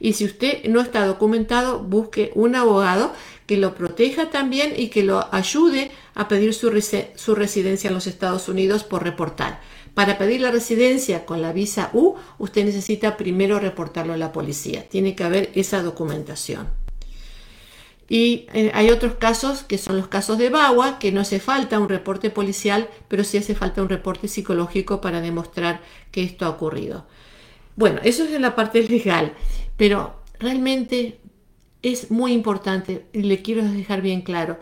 Y 0.00 0.12
si 0.12 0.26
usted 0.26 0.64
no 0.68 0.82
está 0.82 1.06
documentado, 1.06 1.78
busque 1.78 2.30
un 2.34 2.56
abogado 2.56 3.14
que 3.46 3.56
lo 3.56 3.74
proteja 3.74 4.28
también 4.28 4.74
y 4.76 4.88
que 4.88 5.02
lo 5.02 5.32
ayude 5.34 5.90
a 6.14 6.28
pedir 6.28 6.52
su, 6.52 6.70
su 7.14 7.34
residencia 7.34 7.88
en 7.88 7.94
los 7.94 8.06
Estados 8.06 8.50
Unidos 8.50 8.84
por 8.84 9.02
reportar. 9.02 9.62
Para 9.94 10.18
pedir 10.18 10.42
la 10.42 10.50
residencia 10.50 11.24
con 11.24 11.40
la 11.40 11.54
visa 11.54 11.88
U, 11.94 12.16
usted 12.36 12.66
necesita 12.66 13.16
primero 13.16 13.58
reportarlo 13.58 14.12
a 14.12 14.18
la 14.18 14.30
policía. 14.30 14.86
Tiene 14.90 15.14
que 15.14 15.24
haber 15.24 15.50
esa 15.54 15.82
documentación. 15.82 16.68
Y 18.10 18.48
eh, 18.52 18.72
hay 18.74 18.90
otros 18.90 19.14
casos 19.14 19.62
que 19.62 19.78
son 19.78 19.96
los 19.96 20.08
casos 20.08 20.36
de 20.36 20.50
Bagua, 20.50 20.98
que 20.98 21.12
no 21.12 21.20
hace 21.20 21.38
falta 21.38 21.78
un 21.78 21.88
reporte 21.88 22.28
policial, 22.28 22.88
pero 23.06 23.22
sí 23.22 23.38
hace 23.38 23.54
falta 23.54 23.82
un 23.82 23.88
reporte 23.88 24.26
psicológico 24.26 25.00
para 25.00 25.20
demostrar 25.20 25.80
que 26.10 26.24
esto 26.24 26.44
ha 26.44 26.48
ocurrido. 26.48 27.06
Bueno, 27.76 28.00
eso 28.02 28.24
es 28.24 28.32
en 28.32 28.42
la 28.42 28.56
parte 28.56 28.82
legal. 28.82 29.34
Pero 29.76 30.16
realmente 30.40 31.20
es 31.82 32.10
muy 32.10 32.32
importante 32.32 33.06
y 33.12 33.22
le 33.22 33.42
quiero 33.42 33.62
dejar 33.62 34.02
bien 34.02 34.22
claro, 34.22 34.58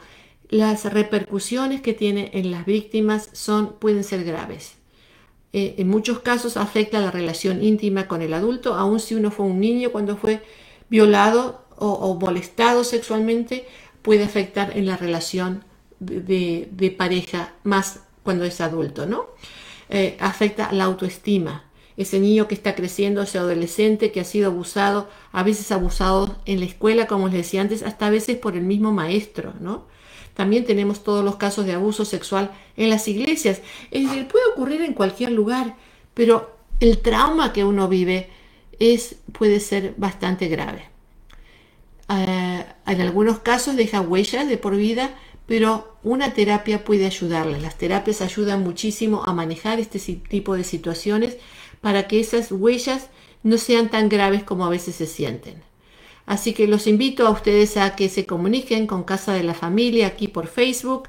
las 0.50 0.84
repercusiones 0.84 1.80
que 1.80 1.94
tiene 1.94 2.30
en 2.34 2.50
las 2.50 2.66
víctimas 2.66 3.30
son, 3.32 3.78
pueden 3.78 4.04
ser 4.04 4.24
graves. 4.24 4.74
Eh, 5.54 5.76
en 5.78 5.88
muchos 5.88 6.18
casos 6.18 6.58
afecta 6.58 7.00
la 7.00 7.10
relación 7.10 7.64
íntima 7.64 8.08
con 8.08 8.20
el 8.20 8.34
adulto, 8.34 8.74
aun 8.74 9.00
si 9.00 9.14
uno 9.14 9.30
fue 9.30 9.46
un 9.46 9.58
niño 9.58 9.90
cuando 9.90 10.18
fue 10.18 10.42
violado 10.90 11.64
o, 11.78 12.14
molestado 12.14 12.84
sexualmente, 12.84 13.66
puede 14.02 14.24
afectar 14.24 14.76
en 14.76 14.86
la 14.86 14.96
relación 14.96 15.64
de, 16.00 16.94
pareja 16.96 17.54
más 17.64 18.00
cuando 18.22 18.44
es 18.44 18.60
adulto, 18.60 19.06
¿no? 19.06 19.26
Eh, 19.90 20.16
afecta 20.20 20.72
la 20.72 20.84
autoestima, 20.84 21.64
ese 21.96 22.20
niño 22.20 22.46
que 22.46 22.54
está 22.54 22.74
creciendo, 22.74 23.22
ese 23.22 23.38
adolescente 23.38 24.12
que 24.12 24.20
ha 24.20 24.24
sido 24.24 24.50
abusado, 24.50 25.08
a 25.32 25.42
veces 25.42 25.72
abusado 25.72 26.36
en 26.44 26.60
la 26.60 26.66
escuela, 26.66 27.06
como 27.06 27.26
les 27.28 27.38
decía 27.38 27.62
antes, 27.62 27.82
hasta 27.82 28.06
a 28.06 28.10
veces 28.10 28.36
por 28.36 28.54
el 28.54 28.62
mismo 28.62 28.92
maestro, 28.92 29.54
¿no? 29.60 29.86
También 30.34 30.64
tenemos 30.64 31.02
todos 31.02 31.24
los 31.24 31.34
casos 31.34 31.66
de 31.66 31.72
abuso 31.72 32.04
sexual 32.04 32.52
en 32.76 32.90
las 32.90 33.08
iglesias. 33.08 33.60
Es 33.90 34.06
decir, 34.06 34.28
puede 34.28 34.44
ocurrir 34.52 34.82
en 34.82 34.94
cualquier 34.94 35.32
lugar, 35.32 35.74
pero 36.14 36.56
el 36.78 36.98
trauma 36.98 37.52
que 37.52 37.64
uno 37.64 37.88
vive 37.88 38.30
es, 38.78 39.16
puede 39.32 39.58
ser 39.58 39.94
bastante 39.96 40.46
grave. 40.46 40.84
En 42.88 43.00
algunos 43.00 43.40
casos 43.40 43.76
deja 43.76 44.00
huellas 44.00 44.48
de 44.48 44.56
por 44.56 44.76
vida, 44.76 45.16
pero 45.46 45.96
una 46.02 46.32
terapia 46.32 46.84
puede 46.84 47.06
ayudarles. 47.06 47.62
Las 47.62 47.78
terapias 47.78 48.22
ayudan 48.22 48.62
muchísimo 48.62 49.22
a 49.24 49.32
manejar 49.32 49.78
este 49.78 49.98
tipo 49.98 50.56
de 50.56 50.64
situaciones 50.64 51.36
para 51.80 52.08
que 52.08 52.20
esas 52.20 52.50
huellas 52.50 53.08
no 53.42 53.58
sean 53.58 53.90
tan 53.90 54.08
graves 54.08 54.42
como 54.42 54.64
a 54.64 54.70
veces 54.70 54.96
se 54.96 55.06
sienten. 55.06 55.62
Así 56.26 56.52
que 56.52 56.66
los 56.66 56.86
invito 56.86 57.26
a 57.26 57.30
ustedes 57.30 57.76
a 57.76 57.96
que 57.96 58.08
se 58.08 58.26
comuniquen 58.26 58.86
con 58.86 59.04
Casa 59.04 59.32
de 59.32 59.42
la 59.42 59.54
Familia 59.54 60.08
aquí 60.08 60.28
por 60.28 60.46
Facebook 60.46 61.08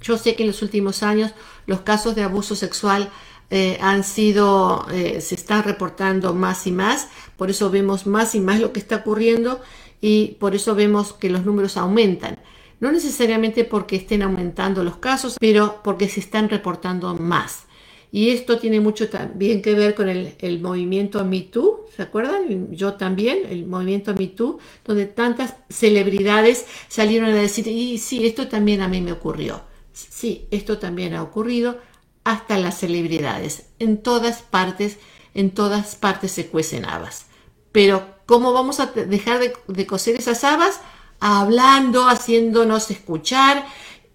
Yo 0.00 0.16
sé 0.16 0.34
que 0.34 0.44
en 0.44 0.48
los 0.48 0.62
últimos 0.62 1.02
años 1.02 1.32
los 1.66 1.80
casos 1.80 2.14
de 2.14 2.22
abuso 2.22 2.54
sexual 2.54 3.10
eh, 3.50 3.78
han 3.80 4.04
sido, 4.04 4.86
eh, 4.90 5.20
se 5.20 5.34
están 5.34 5.64
reportando 5.64 6.34
más 6.34 6.66
y 6.66 6.72
más, 6.72 7.08
por 7.36 7.50
eso 7.50 7.70
vemos 7.70 8.06
más 8.06 8.34
y 8.34 8.40
más 8.40 8.60
lo 8.60 8.72
que 8.72 8.80
está 8.80 8.96
ocurriendo 8.96 9.60
y 10.00 10.36
por 10.38 10.54
eso 10.54 10.74
vemos 10.74 11.12
que 11.14 11.30
los 11.30 11.44
números 11.44 11.76
aumentan. 11.76 12.38
No 12.80 12.92
necesariamente 12.92 13.64
porque 13.64 13.96
estén 13.96 14.22
aumentando 14.22 14.84
los 14.84 14.98
casos, 14.98 15.36
pero 15.40 15.80
porque 15.82 16.08
se 16.08 16.20
están 16.20 16.48
reportando 16.48 17.14
más. 17.14 17.64
Y 18.10 18.30
esto 18.30 18.58
tiene 18.58 18.80
mucho 18.80 19.10
también 19.10 19.60
que 19.60 19.74
ver 19.74 19.94
con 19.94 20.08
el, 20.08 20.60
movimiento 20.60 21.24
MeToo, 21.24 21.86
¿se 21.94 22.02
acuerdan? 22.02 22.74
Yo 22.74 22.94
también, 22.94 23.40
el 23.50 23.66
movimiento 23.66 24.14
MeToo, 24.14 24.58
donde 24.84 25.06
tantas 25.06 25.56
celebridades 25.68 26.64
salieron 26.88 27.30
a 27.30 27.34
decir, 27.34 27.68
y 27.68 27.98
sí, 27.98 28.26
esto 28.26 28.48
también 28.48 28.80
a 28.80 28.88
mí 28.88 29.00
me 29.02 29.12
ocurrió. 29.12 29.62
Sí, 29.92 30.46
esto 30.50 30.78
también 30.78 31.14
ha 31.14 31.22
ocurrido 31.22 31.78
hasta 32.24 32.56
las 32.56 32.78
celebridades. 32.78 33.66
En 33.78 33.98
todas 33.98 34.42
partes, 34.42 34.98
en 35.34 35.50
todas 35.50 35.96
partes 35.96 36.32
se 36.32 36.46
cuecen 36.46 36.84
habas. 36.84 37.26
Pero 37.72 38.06
¿cómo 38.26 38.52
vamos 38.52 38.80
a 38.80 38.86
dejar 38.86 39.40
de, 39.66 39.86
coser 39.86 40.16
esas 40.16 40.44
habas? 40.44 40.80
Hablando, 41.20 42.08
haciéndonos 42.08 42.90
escuchar, 42.90 43.66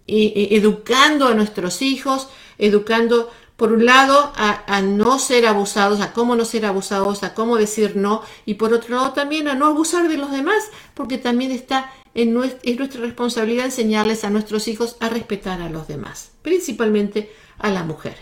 educando 0.06 1.28
a 1.28 1.34
nuestros 1.34 1.82
hijos, 1.82 2.28
educando 2.58 3.30
por 3.56 3.72
un 3.72 3.84
lado 3.84 4.32
a, 4.36 4.82
no 4.82 5.18
ser 5.18 5.46
abusados, 5.46 6.00
a 6.00 6.12
cómo 6.12 6.34
no 6.34 6.44
ser 6.44 6.66
abusados, 6.66 7.22
a 7.22 7.34
cómo 7.34 7.56
decir 7.56 7.96
no, 7.96 8.22
y 8.46 8.54
por 8.54 8.72
otro 8.72 8.96
lado 8.96 9.12
también 9.12 9.46
a 9.48 9.54
no 9.54 9.66
abusar 9.66 10.08
de 10.08 10.16
los 10.16 10.32
demás, 10.32 10.70
porque 10.94 11.18
también 11.18 11.52
está 11.52 11.92
en 12.14 12.36
es 12.62 12.78
nuestra 12.78 13.00
responsabilidad 13.00 13.66
enseñarles 13.66 14.24
a 14.24 14.30
nuestros 14.30 14.68
hijos 14.68 14.96
a 15.00 15.08
respetar 15.08 15.60
a 15.62 15.68
los 15.68 15.86
demás, 15.86 16.32
principalmente 16.42 17.32
a 17.58 17.70
la 17.70 17.84
mujer. 17.84 18.16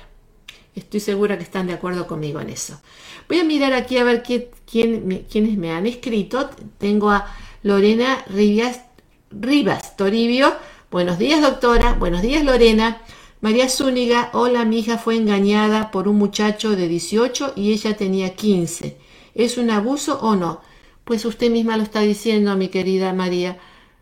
Estoy 0.74 1.00
segura 1.00 1.36
que 1.36 1.44
están 1.44 1.66
de 1.66 1.74
acuerdo 1.74 2.06
conmigo 2.06 2.40
en 2.40 2.48
eso. 2.48 2.80
Voy 3.28 3.38
a 3.40 3.44
mirar 3.44 3.74
aquí 3.74 3.98
a 3.98 4.04
ver 4.04 4.22
quién, 4.22 5.26
quiénes 5.30 5.58
me 5.58 5.70
han 5.70 5.86
escrito. 5.86 6.48
Tengo 6.78 7.10
a 7.10 7.26
Lorena 7.62 8.24
Rivas 9.30 9.96
Toribio. 9.96 10.54
Buenos 10.90 11.18
días, 11.18 11.42
doctora. 11.42 11.92
Buenos 11.94 12.22
días, 12.22 12.42
Lorena. 12.42 13.02
María 13.42 13.68
Zúñiga, 13.68 14.30
hola, 14.32 14.64
mi 14.64 14.78
hija 14.78 14.96
fue 14.96 15.16
engañada 15.16 15.90
por 15.90 16.08
un 16.08 16.16
muchacho 16.16 16.74
de 16.74 16.88
18 16.88 17.52
y 17.56 17.72
ella 17.72 17.94
tenía 17.98 18.34
15. 18.34 18.96
¿Es 19.34 19.58
un 19.58 19.68
abuso 19.70 20.18
o 20.20 20.34
no? 20.36 20.62
Pues 21.04 21.26
usted 21.26 21.50
misma 21.50 21.76
lo 21.76 21.82
está 21.82 22.00
diciendo, 22.00 22.56
mi 22.56 22.68
querida 22.68 23.12
María. 23.12 23.58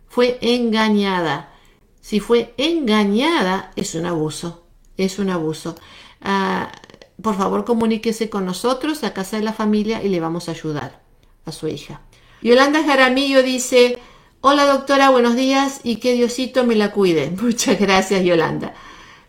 Fue 0.08 0.38
engañada. 0.40 1.52
Si 2.00 2.20
fue 2.20 2.54
engañada, 2.56 3.72
es 3.74 3.96
un 3.96 4.06
abuso 4.06 4.70
es 5.04 5.18
un 5.18 5.30
abuso. 5.30 5.74
Ah, 6.20 6.70
por 7.22 7.36
favor, 7.36 7.64
comuníquese 7.64 8.30
con 8.30 8.46
nosotros 8.46 9.04
a 9.04 9.12
Casa 9.12 9.36
de 9.36 9.42
la 9.42 9.52
Familia 9.52 10.02
y 10.02 10.08
le 10.08 10.20
vamos 10.20 10.48
a 10.48 10.52
ayudar 10.52 11.02
a 11.44 11.52
su 11.52 11.68
hija. 11.68 12.00
Yolanda 12.42 12.82
Jaramillo 12.84 13.42
dice, 13.42 13.98
hola 14.40 14.66
doctora, 14.66 15.10
buenos 15.10 15.36
días 15.36 15.80
y 15.82 15.96
que 15.96 16.14
Diosito 16.14 16.64
me 16.64 16.76
la 16.76 16.92
cuide. 16.92 17.30
Muchas 17.42 17.78
gracias, 17.78 18.24
Yolanda. 18.24 18.74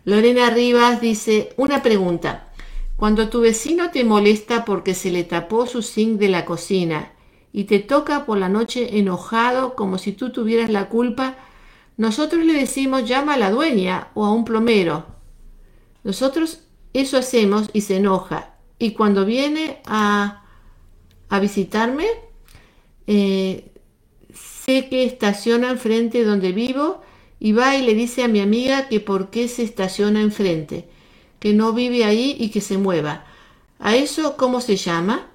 Lorena 0.04 0.50
Rivas 0.50 1.00
dice, 1.00 1.52
una 1.56 1.82
pregunta. 1.82 2.48
Cuando 2.96 3.28
tu 3.28 3.40
vecino 3.40 3.90
te 3.90 4.04
molesta 4.04 4.64
porque 4.64 4.94
se 4.94 5.10
le 5.10 5.24
tapó 5.24 5.66
su 5.66 5.82
zinc 5.82 6.18
de 6.18 6.28
la 6.28 6.44
cocina 6.44 7.12
y 7.52 7.64
te 7.64 7.78
toca 7.78 8.24
por 8.24 8.38
la 8.38 8.48
noche 8.48 8.98
enojado 8.98 9.74
como 9.74 9.98
si 9.98 10.12
tú 10.12 10.30
tuvieras 10.30 10.70
la 10.70 10.88
culpa, 10.88 11.36
nosotros 11.96 12.44
le 12.44 12.54
decimos 12.54 13.08
llama 13.08 13.34
a 13.34 13.38
la 13.38 13.50
dueña 13.50 14.08
o 14.14 14.24
a 14.24 14.32
un 14.32 14.44
plomero. 14.44 15.06
Nosotros 16.04 16.62
eso 16.92 17.18
hacemos 17.18 17.70
y 17.72 17.82
se 17.82 17.96
enoja. 17.96 18.54
Y 18.78 18.92
cuando 18.92 19.24
viene 19.24 19.80
a, 19.84 20.44
a 21.28 21.40
visitarme, 21.40 22.06
eh, 23.06 23.72
sé 24.32 24.88
que 24.88 25.04
estaciona 25.04 25.70
enfrente 25.70 26.24
donde 26.24 26.52
vivo 26.52 27.02
y 27.44 27.50
va 27.50 27.74
y 27.74 27.82
le 27.82 27.94
dice 27.94 28.22
a 28.22 28.28
mi 28.28 28.40
amiga 28.40 28.86
que 28.86 29.00
por 29.00 29.30
qué 29.30 29.48
se 29.48 29.64
estaciona 29.64 30.20
enfrente, 30.20 30.88
que 31.40 31.52
no 31.52 31.72
vive 31.72 32.04
ahí 32.04 32.36
y 32.38 32.50
que 32.50 32.60
se 32.60 32.78
mueva. 32.78 33.24
¿A 33.80 33.96
eso 33.96 34.36
cómo 34.36 34.60
se 34.60 34.76
llama? 34.76 35.26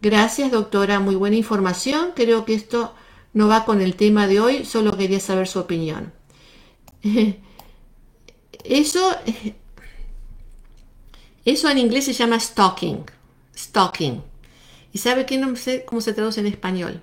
Gracias, 0.00 0.52
doctora, 0.52 1.00
muy 1.00 1.16
buena 1.16 1.34
información. 1.34 2.12
Creo 2.14 2.44
que 2.44 2.54
esto 2.54 2.94
no 3.32 3.48
va 3.48 3.64
con 3.64 3.80
el 3.80 3.96
tema 3.96 4.28
de 4.28 4.38
hoy, 4.38 4.64
solo 4.64 4.96
quería 4.96 5.18
saber 5.18 5.48
su 5.48 5.58
opinión. 5.58 6.12
Eso 8.62 9.00
eso 11.44 11.68
en 11.68 11.78
inglés 11.78 12.04
se 12.04 12.12
llama 12.12 12.38
stalking. 12.38 13.04
Stalking. 13.56 14.22
Y 14.92 14.98
sabe 14.98 15.26
que 15.26 15.36
no 15.36 15.56
sé 15.56 15.84
cómo 15.84 16.00
se 16.00 16.12
traduce 16.12 16.40
en 16.40 16.46
español. 16.46 17.00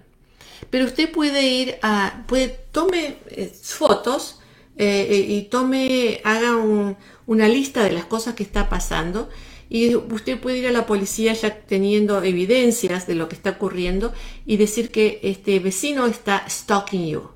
Pero 0.70 0.86
usted 0.86 1.12
puede 1.12 1.48
ir 1.48 1.80
a, 1.82 2.24
puede, 2.28 2.48
tome 2.72 3.18
eh, 3.28 3.54
fotos 3.62 4.40
eh, 4.78 5.08
eh, 5.10 5.26
y 5.30 5.44
tome, 5.44 6.20
haga 6.24 6.58
una 7.28 7.48
lista 7.48 7.84
de 7.84 7.92
las 7.92 8.06
cosas 8.06 8.34
que 8.34 8.44
está 8.44 8.70
pasando 8.70 9.30
y 9.70 9.96
usted 9.96 10.40
puede 10.40 10.60
ir 10.60 10.68
a 10.68 10.72
la 10.72 10.86
policía 10.86 11.34
ya 11.34 11.56
teniendo 11.62 12.22
evidencias 12.24 13.08
de 13.08 13.16
lo 13.16 13.30
que 13.30 13.36
está 13.36 13.52
ocurriendo 13.52 14.14
y 14.46 14.58
decir 14.58 14.92
que 14.92 15.20
este 15.24 15.60
vecino 15.60 16.06
está 16.06 16.48
stalking 16.50 17.08
you. 17.08 17.30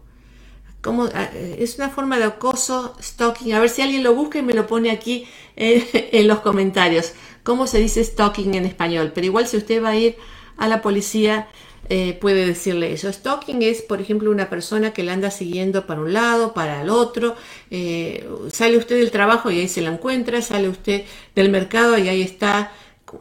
Como, 0.82 1.08
es 1.08 1.78
una 1.78 1.90
forma 1.90 2.18
de 2.18 2.26
acoso, 2.26 2.96
stalking. 3.02 3.54
A 3.54 3.60
ver 3.60 3.70
si 3.70 3.82
alguien 3.82 4.04
lo 4.04 4.14
busca 4.14 4.40
y 4.40 4.44
me 4.44 4.54
lo 4.54 4.68
pone 4.68 4.92
aquí 4.92 5.28
en, 5.56 6.28
los 6.28 6.40
comentarios 6.40 7.14
cómo 7.44 7.66
se 7.66 7.80
dice 7.80 8.04
stalking 8.04 8.56
en 8.56 8.66
español. 8.66 9.12
Pero 9.14 9.26
igual 9.26 9.48
si 9.48 9.58
usted 9.58 9.84
va 9.84 9.90
a 9.90 9.96
ir 9.96 10.18
a 10.58 10.68
la 10.68 10.82
policía, 10.82 11.48
eh, 11.90 12.18
puede 12.20 12.46
decirle 12.46 12.92
eso. 12.94 13.12
Stalking 13.12 13.62
es, 13.62 13.82
por 13.82 14.02
ejemplo, 14.02 14.32
una 14.32 14.50
persona 14.50 14.94
que 14.94 15.04
la 15.04 15.14
anda 15.14 15.32
siguiendo 15.32 15.88
para 15.88 16.02
un 16.02 16.14
lado, 16.14 16.54
para 16.54 16.82
el 16.82 16.90
otro. 16.90 17.36
Eh, 17.72 18.28
sale 18.52 18.78
usted 18.78 18.98
del 18.98 19.12
trabajo 19.12 19.52
y 19.52 19.60
ahí 19.60 19.68
se 19.68 19.82
la 19.82 19.92
encuentra. 19.92 20.42
Sale 20.42 20.70
usted 20.70 21.06
del 21.36 21.50
mercado 21.50 21.98
y 21.98 22.10
ahí 22.10 22.22
está. 22.22 22.72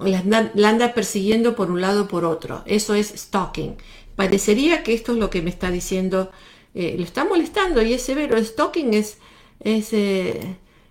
La 0.01 0.69
anda, 0.69 0.95
persiguiendo 0.95 1.55
por 1.55 1.71
un 1.71 1.81
lado 1.81 2.09
por 2.09 2.25
otro. 2.25 2.63
Eso 2.67 2.95
es 2.95 3.09
stalking. 3.17 3.77
Parecería 4.17 4.83
que 4.83 4.95
esto 4.95 5.13
es 5.13 5.19
lo 5.19 5.31
que 5.31 5.43
me 5.43 5.51
está 5.51 5.71
diciendo. 5.71 6.31
Eh, 6.75 6.97
lo 6.99 7.05
está 7.05 7.25
molestando 7.25 7.83
y 7.83 7.93
es 7.95 8.03
severo. 8.03 8.43
Stalking 8.43 8.95
es, 8.95 9.19
es 9.61 9.93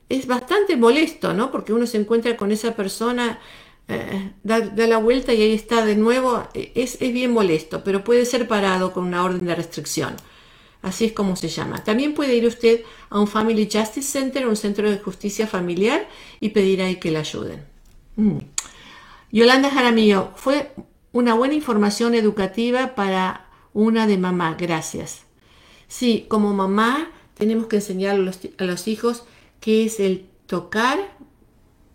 es 0.09 0.27
bastante 0.27 0.77
molesto, 0.77 1.33
¿no? 1.33 1.51
Porque 1.51 1.73
uno 1.73 1.87
se 1.87 1.97
encuentra 1.97 2.37
con 2.37 2.51
esa 2.51 2.75
persona, 2.75 3.39
eh, 3.87 4.31
da, 4.43 4.59
la 4.59 4.97
vuelta 4.97 5.33
y 5.33 5.41
ahí 5.41 5.53
está 5.53 5.85
de 5.85 5.95
nuevo. 5.95 6.47
Es, 6.53 6.97
es, 7.01 7.13
bien 7.13 7.31
molesto, 7.31 7.83
pero 7.83 8.03
puede 8.03 8.25
ser 8.25 8.47
parado 8.47 8.93
con 8.93 9.05
una 9.05 9.23
orden 9.23 9.45
de 9.45 9.55
restricción. 9.55 10.15
Así 10.81 11.05
es 11.05 11.13
como 11.13 11.35
se 11.35 11.49
llama. 11.49 11.83
También 11.83 12.13
puede 12.13 12.35
ir 12.35 12.45
usted 12.45 12.81
a 13.09 13.19
un 13.19 13.27
Family 13.27 13.67
Justice 13.71 14.03
Center, 14.03 14.47
un 14.47 14.55
centro 14.55 14.89
de 14.89 14.99
justicia 14.99 15.47
familiar, 15.47 16.07
y 16.39 16.49
pedir 16.49 16.81
ahí 16.81 16.97
que 16.97 17.11
le 17.11 17.19
ayuden. 17.19 17.65
Mm. 18.15 18.37
Yolanda 19.31 19.69
Jaramillo, 19.69 20.31
fue 20.35 20.71
una 21.11 21.33
buena 21.33 21.55
información 21.55 22.13
educativa 22.13 22.95
para 22.95 23.47
una 23.73 24.07
de 24.07 24.17
mamá. 24.17 24.55
Gracias. 24.59 25.23
Sí, 25.87 26.25
como 26.27 26.53
mamá 26.53 27.11
tenemos 27.35 27.67
que 27.67 27.77
enseñar 27.77 28.15
a 28.15 28.17
los, 28.19 28.39
a 28.57 28.63
los 28.63 28.87
hijos 28.87 29.23
que 29.59 29.85
es 29.85 29.99
el 29.99 30.27
tocar 30.45 31.14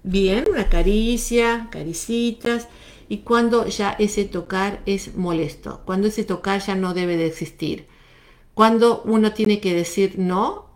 bien, 0.03 0.45
una 0.51 0.69
caricia, 0.69 1.69
caricitas, 1.71 2.69
y 3.09 3.19
cuando 3.19 3.67
ya 3.67 3.91
ese 3.99 4.25
tocar 4.25 4.83
es 4.87 5.17
molesto, 5.17 5.83
cuando 5.85 6.09
ese 6.09 6.25
tocar 6.25 6.61
ya 6.61 6.75
no 6.75 6.95
debe 6.95 7.17
de 7.17 7.27
existir, 7.27 7.87
cuando 8.55 9.03
uno 9.05 9.33
tiene 9.33 9.61
que 9.61 9.75
decir 9.75 10.15
no, 10.19 10.71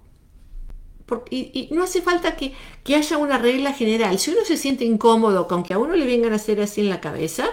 y, 1.31 1.69
no 1.71 1.85
hace 1.85 2.01
falta 2.03 2.35
que, 2.35 2.55
que, 2.83 2.97
haya 2.97 3.19
una 3.19 3.39
regla 3.39 3.73
general. 3.73 4.19
Si 4.19 4.31
uno 4.31 4.41
se 4.45 4.57
siente 4.57 4.85
incómodo 4.85 5.47
con 5.47 5.63
que 5.63 5.75
a 5.75 5.79
uno 5.79 5.95
le 5.95 6.07
vengan 6.07 6.33
a 6.33 6.37
hacer 6.37 6.61
así 6.61 6.81
en 6.81 6.89
la 6.89 7.01
cabeza, 7.01 7.47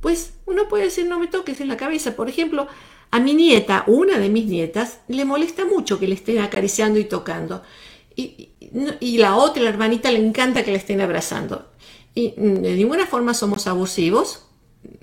pues 0.00 0.34
uno 0.46 0.68
puede 0.68 0.84
decir 0.84 1.06
no 1.06 1.18
me 1.18 1.28
toques 1.28 1.60
en 1.60 1.68
la 1.68 1.76
cabeza. 1.76 2.16
Por 2.16 2.28
ejemplo, 2.28 2.66
a 3.10 3.20
mi 3.20 3.34
nieta, 3.34 3.84
una 3.86 4.18
de 4.18 4.28
mis 4.28 4.46
nietas, 4.46 5.00
le 5.08 5.24
molesta 5.24 5.64
mucho 5.64 5.98
que 5.98 6.08
le 6.08 6.14
estén 6.14 6.38
acariciando 6.38 6.98
y 6.98 7.04
tocando. 7.04 7.62
Y, 9.00 9.18
la 9.18 9.36
otra, 9.36 9.62
la 9.62 9.70
hermanita, 9.70 10.10
le 10.10 10.18
encanta 10.18 10.64
que 10.64 10.70
le 10.70 10.76
estén 10.76 11.00
abrazando. 11.00 11.70
Y 12.14 12.34
de 12.36 12.74
ninguna 12.74 13.06
forma 13.06 13.34
somos 13.34 13.66
abusivos, 13.66 14.46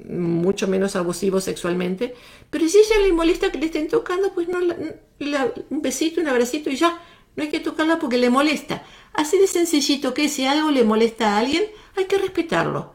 mucho 0.08 0.68
menos 0.68 0.96
abusivos 0.96 1.44
sexualmente, 1.44 2.16
pero 2.50 2.68
si 2.68 2.78
ella 2.78 3.00
le 3.06 3.14
molesta 3.14 3.52
que 3.52 3.60
le 3.60 3.68
estén 3.68 3.88
tocando, 3.88 4.34
pues 4.34 4.48
no, 4.48 4.60
un 4.60 5.82
besito, 5.82 6.22
un 6.22 6.28
abracito 6.28 6.70
y 6.70 6.76
ya, 6.76 7.02
no 7.36 7.44
hay 7.44 7.50
que 7.50 7.60
tocarla 7.60 8.00
porque 8.00 8.18
le 8.18 8.30
molesta. 8.30 8.84
Así 9.14 9.38
de 9.38 9.48
sencillito 9.48 10.14
que 10.14 10.30
si 10.30 10.46
algo 10.46 10.72
le 10.72 10.84
molesta 10.84 11.36
a 11.36 11.40
alguien, 11.40 11.64
hay 11.96 12.06
que 12.06 12.18
respetarlo. 12.18 12.94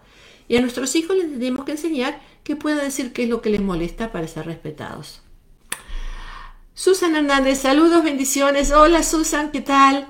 Y 0.49 0.57
a 0.57 0.61
nuestros 0.61 0.95
hijos 0.97 1.17
les 1.17 1.31
tenemos 1.31 1.65
que 1.65 1.73
enseñar 1.73 2.21
que 2.45 2.57
pueda 2.57 2.83
decir 2.83 3.13
qué 3.13 3.25
es 3.25 3.29
lo 3.29 3.41
que 3.41 3.51
les 3.51 3.61
molesta 3.61 4.13
para 4.13 4.27
ser 4.27 4.47
respetados. 4.47 5.23
Susan 6.75 7.15
Hernández, 7.15 7.59
saludos, 7.61 8.03
bendiciones. 8.03 8.73
Hola 8.73 9.03
Susan, 9.03 9.51
¿qué 9.51 9.61
tal? 9.61 10.09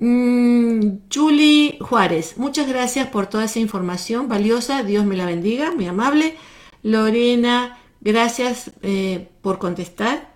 Mm, 0.00 0.98
Julie 1.12 1.78
Juárez, 1.80 2.36
muchas 2.36 2.68
gracias 2.68 3.06
por 3.08 3.28
toda 3.28 3.44
esa 3.44 3.60
información 3.60 4.28
valiosa. 4.28 4.82
Dios 4.82 5.04
me 5.04 5.16
la 5.16 5.26
bendiga, 5.26 5.70
muy 5.70 5.86
amable. 5.86 6.36
Lorena, 6.82 7.78
gracias 8.00 8.72
eh, 8.82 9.28
por 9.42 9.58
contestar. 9.58 10.34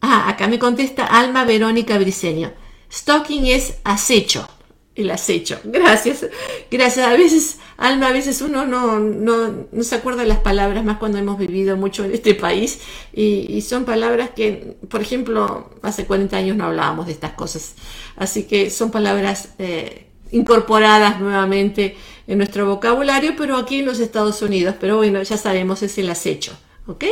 Ah, 0.00 0.28
acá 0.28 0.46
me 0.46 0.60
contesta 0.60 1.06
Alma 1.06 1.44
Verónica 1.44 1.98
Briceño. 1.98 2.52
Stalking 2.90 3.46
es 3.46 3.80
acecho. 3.82 4.46
El 4.94 5.10
acecho. 5.10 5.58
Gracias. 5.64 6.26
Gracias. 6.70 7.06
A 7.06 7.12
veces, 7.14 7.58
Alma, 7.78 8.08
a 8.08 8.12
veces 8.12 8.42
uno 8.42 8.66
no, 8.66 8.98
no, 8.98 9.66
no 9.72 9.82
se 9.82 9.94
acuerda 9.94 10.22
de 10.22 10.28
las 10.28 10.40
palabras, 10.40 10.84
más 10.84 10.98
cuando 10.98 11.16
hemos 11.16 11.38
vivido 11.38 11.78
mucho 11.78 12.04
en 12.04 12.12
este 12.12 12.34
país. 12.34 12.80
Y, 13.12 13.60
son 13.62 13.84
palabras 13.84 14.30
que, 14.36 14.76
por 14.88 15.00
ejemplo, 15.00 15.70
hace 15.80 16.04
40 16.04 16.36
años 16.36 16.56
no 16.56 16.64
hablábamos 16.66 17.06
de 17.06 17.12
estas 17.12 17.32
cosas. 17.32 17.74
Así 18.16 18.44
que 18.44 18.68
son 18.68 18.90
palabras 18.90 19.54
eh, 19.58 20.08
incorporadas 20.30 21.20
nuevamente 21.20 21.96
en 22.26 22.38
nuestro 22.38 22.66
vocabulario, 22.66 23.34
pero 23.36 23.56
aquí 23.56 23.78
en 23.78 23.86
los 23.86 23.98
Estados 23.98 24.42
Unidos. 24.42 24.74
Pero 24.78 24.98
bueno, 24.98 25.22
ya 25.22 25.38
sabemos, 25.38 25.82
es 25.82 25.96
el 25.96 26.10
acecho. 26.10 26.52
¿Ok? 26.86 27.04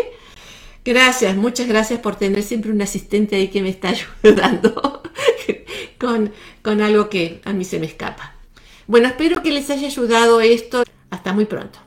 Gracias, 0.84 1.36
muchas 1.36 1.68
gracias 1.68 2.00
por 2.00 2.16
tener 2.16 2.42
siempre 2.42 2.72
un 2.72 2.80
asistente 2.80 3.36
ahí 3.36 3.48
que 3.48 3.62
me 3.62 3.68
está 3.68 3.88
ayudando 4.24 5.02
con, 5.98 6.32
con 6.62 6.80
algo 6.80 7.08
que 7.08 7.40
a 7.44 7.52
mí 7.52 7.64
se 7.64 7.78
me 7.78 7.86
escapa. 7.86 8.34
Bueno, 8.86 9.08
espero 9.08 9.42
que 9.42 9.52
les 9.52 9.70
haya 9.70 9.86
ayudado 9.86 10.40
esto. 10.40 10.82
Hasta 11.10 11.32
muy 11.32 11.44
pronto. 11.44 11.78